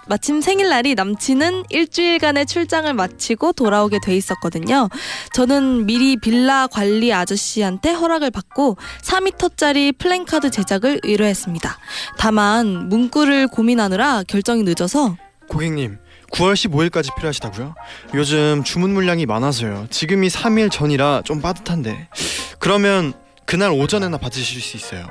[0.06, 4.88] 마침 생일날이 남친은 일주일간의 출장을 마치고 돌아오게 돼 있었거든요.
[5.32, 11.78] 저는 미리 빌라 관리 아저씨한테 허락을 받고 4m짜리 플랜카드 제작을 의뢰했습니다.
[12.18, 15.16] 다만 문구를 고민하느라 결정이 늦어서
[15.48, 15.98] 고객님
[16.32, 17.74] 9월 15일까지 필요하시다고요?
[18.14, 19.86] 요즘 주문 물량이 많아서요.
[19.90, 22.08] 지금이 3일 전이라 좀 빠듯한데
[22.58, 23.12] 그러면
[23.46, 25.06] 그날 오전에나 받으실 수 있어요.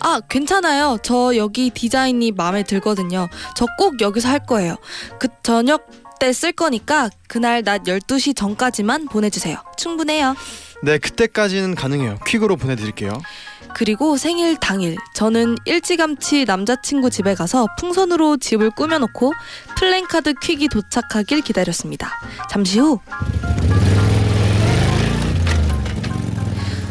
[0.00, 0.98] 아 괜찮아요.
[1.02, 3.28] 저 여기 디자인이 마음에 들거든요.
[3.56, 4.76] 저 꼭 여기서 할 거예요.
[5.18, 5.86] 그 저녁
[6.20, 9.56] 때 쓸 거니까 그날 낮 12시 전까지만 보내주세요.
[9.78, 10.36] 충분해요.
[10.82, 12.18] 네 그때까지는 가능해요.
[12.26, 13.20] 퀵으로 보내드릴게요.
[13.74, 19.32] 그리고 생일 당일 저는 일찌감치 남자친구 집에 가서 풍선으로 집을 꾸며놓고
[19.78, 22.10] 플랜카드 퀵이 도착하길 기다렸습니다.
[22.50, 22.98] 잠시 후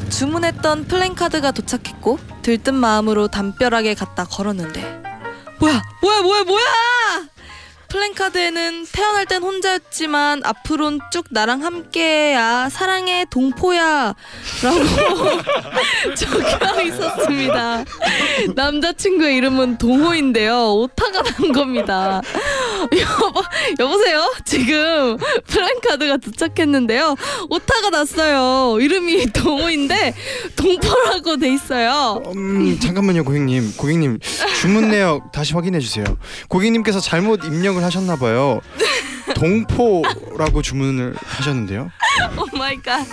[0.09, 4.81] 주문했던 플랜카드가 도착했고 들뜬 마음으로 담벼락에 갖다 걸었는데.
[5.59, 6.65] 뭐야 뭐야 뭐야 뭐야
[7.89, 14.13] 플랜카드에는 태어날 땐 혼자였지만 앞으론 쭉 나랑 함께야 사랑해 동포야
[14.63, 14.79] 라고
[16.15, 17.83] 적혀 있었습니다.
[18.55, 20.73] 남자친구의 이름은 동호인데요.
[20.75, 22.21] 오타가 난 겁니다.
[22.81, 23.43] 여보,
[23.79, 24.33] 여보세요?
[24.45, 27.15] 지금 플랜카드가 도착했는데요.
[27.49, 28.79] 오타가 났어요.
[28.79, 30.13] 이름이 동호인데
[30.55, 32.21] 동포라고 돼 있어요.
[32.35, 33.73] 음 잠깐만요 고객님.
[33.77, 34.19] 고객님
[34.61, 36.05] 주문 내역 다시 확인해 주세요.
[36.47, 38.61] 고객님께서 잘못 입력을 하셨나 봐요.
[39.35, 41.91] 동포라고 주문을 하셨는데요.
[42.37, 43.05] oh my god.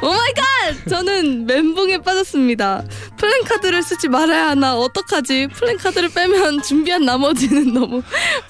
[0.00, 0.88] oh my god.
[0.88, 2.82] 저는 멘붕에 빠졌습니다.
[3.18, 5.48] 플랜카드를 쓰지 말아야 하나 어떡하지?
[5.48, 8.02] 플랜카드를 빼면 준비한 나머지는 너무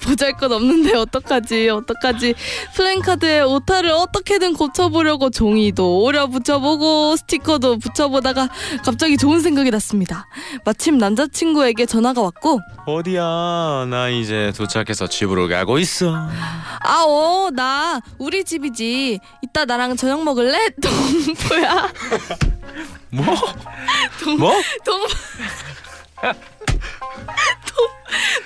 [0.03, 1.69] 보잘것없는데 어떡하지?
[1.69, 2.35] 어떡하지?
[2.75, 8.47] 플랜카드에 오타를 어떻게든 고쳐보려고 종이도 오려 붙여보고 스티커도 붙여보다가
[8.85, 10.27] 갑자기 좋은 생각이 났습니다.
[10.65, 13.21] 마침 남자친구에게 전화가 왔고 어디야?
[13.89, 16.13] 나 이제 도착해서 집으로 가고 있어.
[16.83, 19.19] 아, 어, 나 우리 집이지.
[19.41, 20.69] 이따 나랑 저녁 먹을래?
[20.81, 21.91] 동포야.
[23.11, 23.25] 뭐?
[24.37, 24.53] 뭐?
[24.85, 25.05] 동
[27.65, 27.87] 동,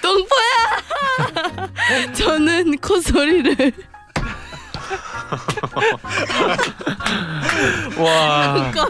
[0.02, 2.14] 동포야.
[2.14, 3.72] 저는 콧소리를
[7.98, 8.72] 와.
[8.74, 8.90] 섞어,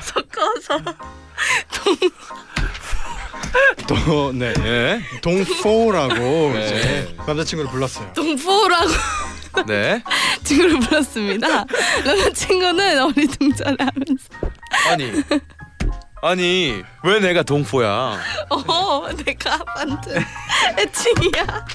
[0.00, 0.80] 섞어서
[3.86, 4.52] 또 네.
[4.54, 5.00] 네.
[5.22, 6.66] 동포라고 네.
[6.66, 8.12] 이제 남자친구를 불렀어요.
[8.14, 8.90] 동포라고
[9.66, 10.02] 네.
[10.44, 11.64] 친구를 불렀습니다.
[12.04, 14.28] 남자친구는 어리둥절하면서
[14.90, 15.12] 아니.
[16.22, 18.18] 아니 왜 내가 동포야?
[18.50, 20.16] 어, 내가 만든
[20.78, 21.66] 애칭이야.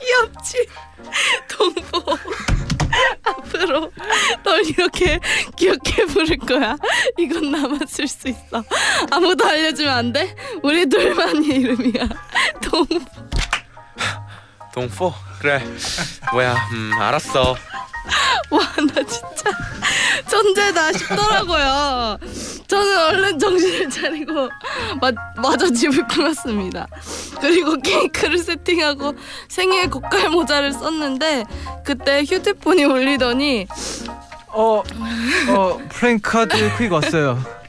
[0.00, 0.66] 귀엽지?
[1.48, 2.16] 동포.
[3.24, 3.90] 앞으로
[4.44, 5.18] 널 이렇게
[5.56, 6.76] 귀엽게 부를 거야.
[7.18, 8.62] 이건 나만 쓸수 있어.
[9.10, 10.34] 아무도 알려주면 안 돼?
[10.62, 12.08] 우리 둘만의 이름이야.
[12.62, 12.98] 동포.
[14.72, 15.12] 동포?
[15.38, 15.62] 그래.
[16.32, 16.54] 뭐야?
[16.72, 17.54] 음 알았어.
[18.50, 19.50] 와, 나 진짜
[20.28, 22.18] 천재다 싶더라고요.
[22.66, 24.48] 저는 얼른 정신을 차리고
[25.00, 26.86] 마, 마저 집을 꾸몄습니다.
[27.40, 29.14] 그리고 케이크를 세팅하고
[29.48, 31.44] 생일 고깔 모자를 썼는데
[31.84, 33.66] 그때 휴대폰이 울리더니
[34.48, 34.82] 어,
[35.48, 37.61] 어 플랜카드 퀵 왔어요.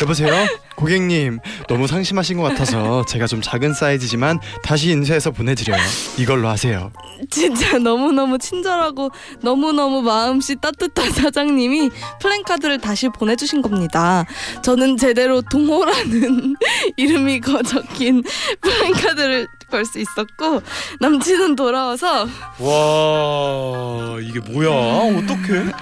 [0.00, 0.46] 여보세요?
[0.76, 5.80] 고객님 너무 상심하신 것 같아서 제가 좀 작은 사이즈지만 다시 인쇄해서 보내드려요.
[6.16, 6.92] 이걸로 하세요.
[7.30, 9.10] 진짜 너무너무 친절하고
[9.42, 14.24] 너무너무 마음씨 따뜻한 사장님이 플랜카드를 다시 보내주신 겁니다.
[14.62, 16.54] 저는 제대로 동호라는
[16.96, 18.22] 이름이 거 적힌
[18.60, 20.62] 플랜카드를 걸수 있었고
[21.00, 22.26] 남친은 돌아와서
[22.58, 25.18] 와 이게 뭐야?
[25.18, 25.72] 어떻게?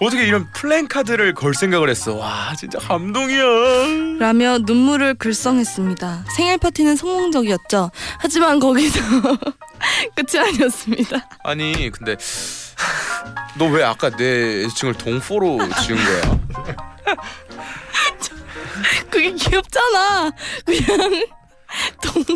[0.00, 2.14] 어떻게 이런 플랜카드를 걸 생각을 했어?
[2.14, 4.18] 와 진짜 감동이야.
[4.18, 6.24] 라며 눈물을 글썽했습니다.
[6.36, 7.90] 생일 파티는 성공적이었죠.
[8.18, 9.00] 하지만 거기서
[10.16, 11.28] 끝이 아니었습니다.
[11.44, 12.16] 아니 근데
[13.58, 16.38] 너 왜 아까 내 애칭을 동포로 지은 거야?
[19.10, 20.30] 그게 귀엽잖아.
[20.64, 21.26] 그냥
[22.02, 22.24] 동.
[22.24, 22.34] 저,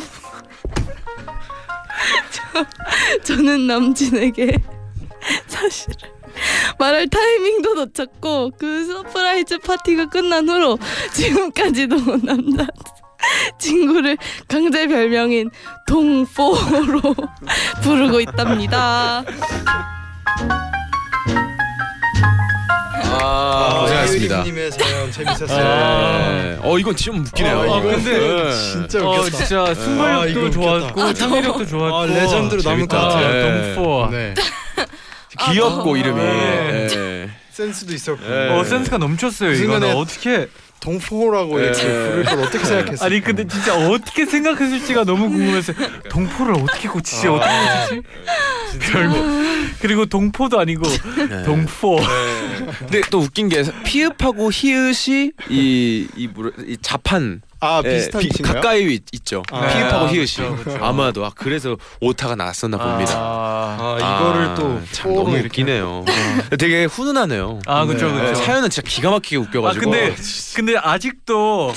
[3.24, 4.56] 저 는 남친에게
[5.46, 5.96] 사실을
[6.78, 10.78] 말할 타이밍도 놓쳤고 그 surprise 파티가 끝난 후로
[11.12, 12.66] 지금까지도 남자
[13.58, 14.16] 친구를
[14.48, 15.50] 강제 별명인
[15.86, 17.14] 동포로
[17.82, 19.22] 부르고 있답니다.
[23.20, 24.42] 아, 고생하셨습니다.
[24.44, 25.58] 님의 사연 재밌었어요.
[25.58, 26.58] 네.
[26.62, 27.60] 어 이건 좀 웃기네요.
[27.60, 28.52] 아, 이거 근데 네.
[28.52, 29.36] 진짜 어 웃겼다.
[29.36, 31.14] 진짜 아, 순발력도 이거 좋았고 웃겼다.
[31.14, 32.98] 창의력도 좋았고 아, 레전드로 남을 것 재밌다.
[32.98, 33.30] 같아.
[33.32, 33.74] 네.
[33.74, 34.08] 동포.
[34.10, 34.34] 네.
[35.52, 36.20] 귀엽고 아, 이름이.
[36.22, 36.86] 네.
[36.88, 37.30] 네.
[37.50, 38.26] 센스도 있었고.
[38.28, 38.48] 네.
[38.58, 39.50] 어 센스가 넘쳤어요.
[39.50, 40.48] 그 순간에 이거는 어떻게
[40.80, 41.66] 동포라고 네.
[41.66, 43.04] 이렇게 부를 걸 어떻게 생각했어?
[43.04, 45.72] 아니 근데 진짜 어떻게 생각했을지가 너무 궁금해서
[46.08, 47.32] 동포를 어떻게 고치지 아.
[47.32, 49.40] 어떻게 고치지 별명
[49.80, 50.82] 그리고 동포도 아니고
[51.28, 51.42] 네.
[51.44, 52.00] 동포
[52.78, 58.54] 근데 또 웃긴 게 피읍하고 히읗이 이이 이 자판 아 예, 비슷한 비- 친구요?
[58.54, 59.42] 가까이 있, 있죠.
[59.52, 59.66] 아.
[59.68, 60.84] 피읍하고 네, 히읗이 그렇죠, 그렇죠.
[60.84, 63.12] 아마도 아, 그래서 오타가 났었나 봅니다.
[63.16, 66.04] 아, 아 이거를 또 참 너무 이렇게 웃기네요.
[66.58, 67.60] 되게 훈훈하네요.
[67.66, 68.14] 아 그렇죠 네.
[68.14, 68.42] 그렇죠.
[68.42, 69.90] 사연은 진짜 기가 막히게 아 웃겨가지고.
[69.90, 70.14] 근데
[70.56, 71.74] 근데 아직도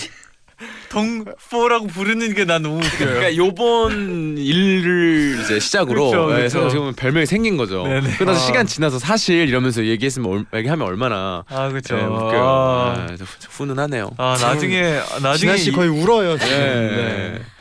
[0.93, 2.89] 동포라고 부르는 게 난 너무 웃겨요.
[3.13, 6.69] 그러니까 요번 일을 이제 시작으로 그렇죠, 예, 그렇죠.
[6.69, 7.83] 지금 별명이 생긴 거죠.
[7.87, 8.17] 네네.
[8.17, 8.45] 그러나서 아.
[8.45, 11.97] 시간 지나서 사실 이러면서 얘기했으면 얼, 얘기하면 얼마나 아 그렇죠.
[11.97, 12.43] 예, 웃겨요.
[12.43, 13.15] 아, 아,
[13.49, 14.11] 훈훈하네요.
[14.17, 16.53] 아 나중에 나중에 진아 씨 이- 거의 울어요 지금.
[16.57, 17.39] 네.
[17.39, 17.52] 아,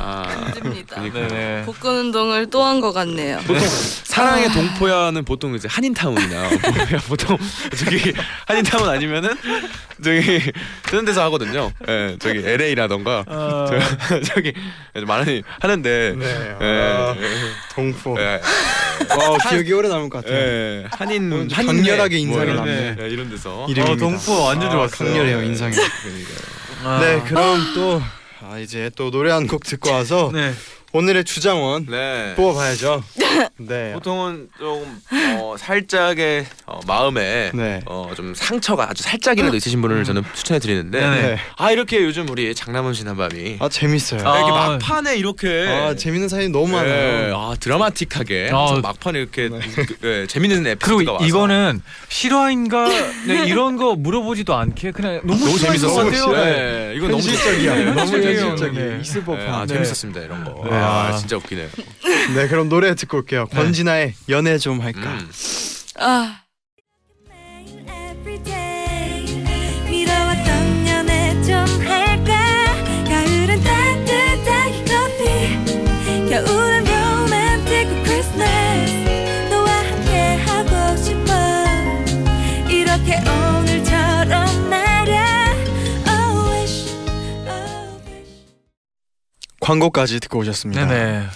[0.00, 0.22] 아,
[0.54, 1.00] 힘듭니다.
[1.02, 1.62] 네네.
[1.66, 3.38] 복근 운동을 또 한 것 같네요.
[3.46, 3.58] 보통
[4.04, 7.36] 사랑의 동포야는 보통 이제 한인타운이나 뭐 보통
[7.76, 8.12] 저기
[8.46, 9.30] 한인타운 아니면은
[10.02, 10.40] 저기
[10.82, 11.72] 그런 데서 하거든요.
[11.88, 13.66] 예, 저기 LA라던가 아,
[14.24, 14.52] 저기
[15.06, 16.56] 많이 하는데 네.
[16.60, 17.14] 예, 아,
[17.74, 18.16] 동포.
[18.20, 18.40] 예,
[19.10, 20.38] 와 기억이 오래 남을 것 같아요.
[20.38, 22.96] 예, 한인 좀 한인 강렬하게 인상이 남네.
[23.00, 23.92] 예, 이런 데서 이름입니다.
[24.06, 25.08] 어, 동포 완전 아, 좋았어요.
[25.10, 25.74] 강렬해요 인상이.
[26.84, 26.98] 아.
[27.00, 28.00] 네 그럼 또
[28.40, 30.52] 아, 이제 또 노래 한 곡 듣고 와서 네.
[30.92, 32.34] 오늘의 주장원 네.
[32.36, 33.02] 뽑아봐야죠.
[33.58, 33.92] 네.
[33.92, 35.00] 보통은 좀
[35.38, 37.80] 어, 살짝의 어, 마음에 네.
[37.84, 41.22] 어, 좀 상처가 아주 살짝이라도 있으신 분을 저는 추천해 드리는데 네네.
[41.22, 41.38] 네.
[41.58, 44.26] 아 이렇게 요즘 우리 장남은 신한밤이 아 재밌어요.
[44.26, 47.28] 아, 이렇게 막판에 이렇게 아 재밌는 사연이 너무 많아요.
[47.28, 48.58] 예, 아 드라마틱하게 아.
[48.58, 49.50] 항상 막판에 이렇게
[50.04, 52.88] 예, 재밌는 에피소드가 그리고 와서 이거는 실화인가
[53.26, 56.26] 네, 이런 거 물어보지도 않게 그냥 너무, 너무 실화인 것 재밌었어요.
[56.32, 56.44] 같아요.
[56.44, 57.74] 네, 이건 너무 현실적이야.
[57.74, 58.40] 네, 너무 현실적이에요.
[58.48, 58.90] 현실적이에요.
[58.94, 59.00] 네.
[59.02, 59.44] 있을 법한.
[59.44, 59.66] 네, 아 네.
[59.74, 60.64] 재밌었습니다 이런 거.
[60.64, 61.16] 네, 아, 아.
[61.16, 61.68] 진짜 웃기네요.
[62.34, 63.46] 네 그럼 노래 듣고 올게요.
[63.46, 65.00] 권진아의 연애 좀 할까.
[65.00, 65.30] 음.
[65.98, 66.40] 아,
[89.72, 90.86] 광고까지 듣고 오셨습니다.
[90.86, 91.26] 네네.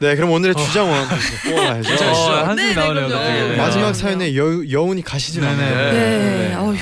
[0.00, 1.06] 네 그럼 오늘의 주장원
[1.44, 2.04] 뽑아봐야죠.
[2.04, 3.08] 어, 한숨이 네, 네, 나오네요.
[3.08, 3.56] 네.
[3.56, 3.94] 마지막 네.
[3.94, 5.52] 사연에 여, 여운이 가시질 네네.
[5.52, 5.92] 않아요.
[5.92, 6.76] 네, 어휴.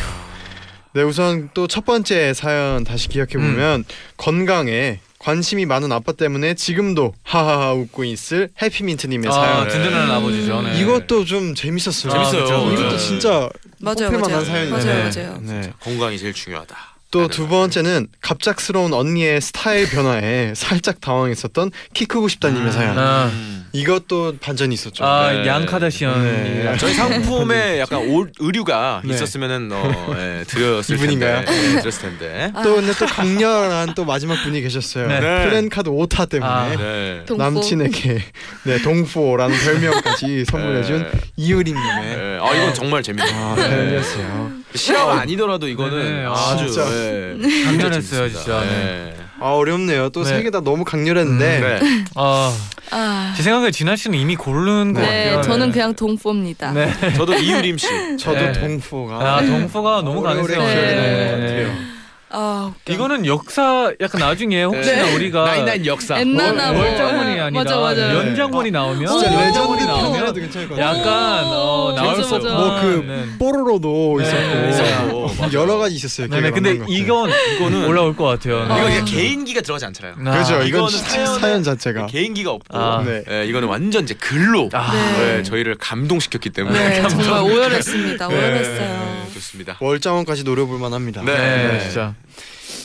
[0.95, 3.85] 네 우선 또 첫 번째 사연 다시 기억해 보면
[4.17, 9.69] 건강에 관심이 많은 아빠 때문에 지금도 하하하 웃고 있을 해피민트님의 아, 사연.
[9.69, 10.63] 든든한 아버지죠.
[10.63, 10.81] 네.
[10.81, 12.13] 이것도 좀 재밌었어요.
[12.15, 12.73] 아, 재밌어요.
[12.73, 12.97] 이것도.
[12.99, 14.21] 진짜 맞아요, 뽑힐 맞아요.
[14.21, 14.71] 만한 사연이네요.
[14.85, 15.23] 맞아요, 네.
[15.23, 15.39] 맞아요.
[15.43, 15.73] 네.
[15.81, 16.77] 건강이 제일 중요하다.
[17.13, 22.99] 또 두 번째는 갑작스러운 언니의 스타일 변화에 살짝 당황했었던 키 크고 싶다님의 사연.
[22.99, 23.65] 아, 음.
[23.73, 25.05] 이것도 반전이 있었죠.
[25.05, 25.47] 아, 네.
[25.47, 26.23] 양 카다시언.
[26.25, 26.77] 네.
[26.79, 29.15] 저희 상품에 약간 오, 의류가 네.
[29.15, 31.45] 있었으면은 어, 예, 드렸을 이분인가요?
[31.45, 31.77] 텐데.
[31.77, 32.53] 예, 드렸을 텐데.
[32.63, 35.07] 또 근데 또 강렬한 또 마지막 분이 계셨어요.
[35.09, 35.21] 네.
[35.21, 37.25] 플랜카드 오타 때문에 아, 네.
[37.29, 38.23] 남친에게
[38.65, 41.21] 네 동포라는 별명까지 선물해준 네.
[41.37, 43.35] 이유림님의 예, 아 이건 정말 재밌네요.
[43.37, 44.62] 아, 사연이었어요.
[44.75, 46.89] 실화가 아니더라도 이거는 네, 아, 아주 진짜.
[46.93, 48.29] 예, 강렬했어요.
[48.31, 48.63] 진짜.
[48.65, 49.15] 예.
[49.41, 50.09] 아 어렵네요.
[50.11, 50.43] 또 세 네.
[50.45, 52.05] 개 다 너무 강렬했는데 네.
[52.15, 52.53] 아,
[52.91, 55.43] 아, 제 생각에 진아 씨는 이미 고른 것 네, 같아요.
[55.43, 56.73] 저는 그냥 동포입니다.
[56.73, 56.93] 네.
[57.17, 57.87] 저도 이유림 씨.
[58.19, 58.53] 저도 네.
[58.53, 60.57] 동포가 아, 동포가 너무 오래오래 강했어요.
[60.57, 60.95] 기억에 네.
[60.95, 61.65] 남는 것 네.
[61.65, 61.92] 같아요.
[62.33, 62.93] 아, 웃겨.
[62.95, 65.15] 이거는 역사 약간 나중에 혹시나 네.
[65.15, 66.19] 우리가 나인나인 역사.
[66.19, 68.15] 엔나나 월- 뭐 월장원이 아니라 맞아, 맞아.
[68.15, 70.99] 연장원이 나오면 진짜 오, 연장원이 레전드 나오면 편이라도 괜찮을 것 같아요.
[71.01, 72.55] 약간 어, 나올 맞아, 수 맞아.
[72.55, 73.25] 뭐그 네.
[73.39, 74.25] 뽀로로도 네.
[74.25, 75.53] 있었고 있었고, 맞아.
[75.59, 76.29] 여러 가지 있었어요.
[76.29, 76.79] 네네 근데.
[76.89, 78.61] 이건 이거는 올라올 것 같아요.
[78.63, 78.65] 아.
[78.79, 79.01] 이거 네.
[79.01, 80.15] 그냥 개인기가 들어가지 않잖아요.
[80.19, 80.55] 아, 그렇죠.
[80.63, 83.03] 이건 이거는 진짜 사연에- 사연 자체가 개인기가 없고 아.
[83.05, 83.23] 네.
[83.31, 85.39] 예, 이거는 완전 이제 글로 아, 네.
[85.39, 88.29] 예, 저희를 감동시켰기 때문에 네, 정말 오열했습니다.
[88.29, 89.23] 네, 오열했어요.
[89.35, 89.77] 좋습니다.
[89.81, 91.23] 월장원까지 노려볼 만합니다.
[91.23, 91.33] 네.
[91.35, 92.15] 네, 진짜.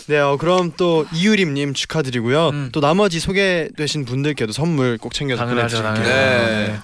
[0.07, 2.49] 네, 어, 그럼 또 이유림님 축하드리고요.
[2.49, 2.69] 음.
[2.71, 6.15] 또 나머지 소개되신 분들께도 선물 꼭 챙겨서 당연하죠, 보내드릴게요.
[6.15, 6.71] 당연하죠.
[6.71, 6.79] 네.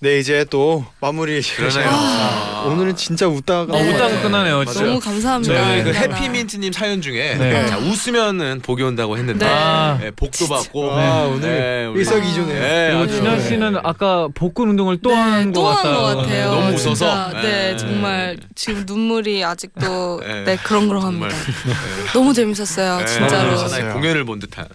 [0.00, 1.70] 네, 이제 또 마무리 그러네요.
[1.70, 2.53] 시간이 아.
[2.66, 3.94] 오늘은 진짜 웃다가 아, 네.
[3.94, 4.54] 웃다가 끝나네요.
[4.56, 4.64] 맞아요.
[4.66, 4.84] 진짜.
[4.84, 5.54] 너무 감사합니다.
[5.54, 5.92] 저희 그.
[5.94, 7.66] 해피민트님 사연 중에 네.
[7.66, 9.52] 자 웃으면은 복이 온다고 했는데 네.
[9.52, 9.98] 아.
[10.00, 12.60] 네, 복도 받고 아, 네, 오늘 일석이조네요.
[12.60, 13.40] 네, 그리고 네.
[13.48, 15.96] 씨는 아까 복근 운동을 또 한것또한 같다.
[15.96, 16.50] 것 같아요.
[16.50, 16.74] 너무.
[16.74, 17.30] 웃어서.
[17.34, 17.76] 네, 네.
[17.76, 20.44] 정말 지금 눈물이 아직도 네.
[20.44, 21.28] 네, 그렁그렁합니다.
[21.28, 23.56] 정말 너무 재밌었어요, 네, 진짜로.
[23.58, 24.66] 하나의 공연을 본 듯한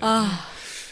[0.00, 0.40] 아,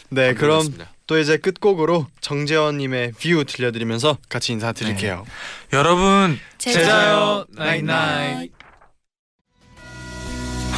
[0.09, 0.67] 네, 그럼.
[1.11, 5.25] 또 이제 끝곡으로 정재원님의 뷰 들려드리면서 같이 인사드릴게요.
[5.73, 8.53] 여러분 제자요, 나잇나잇.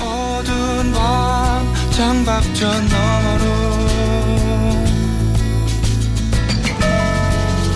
[0.01, 3.43] 어두운 밤 창밖저 너머로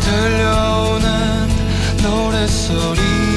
[0.01, 1.49] 들려오는
[2.01, 3.36] 노랫소리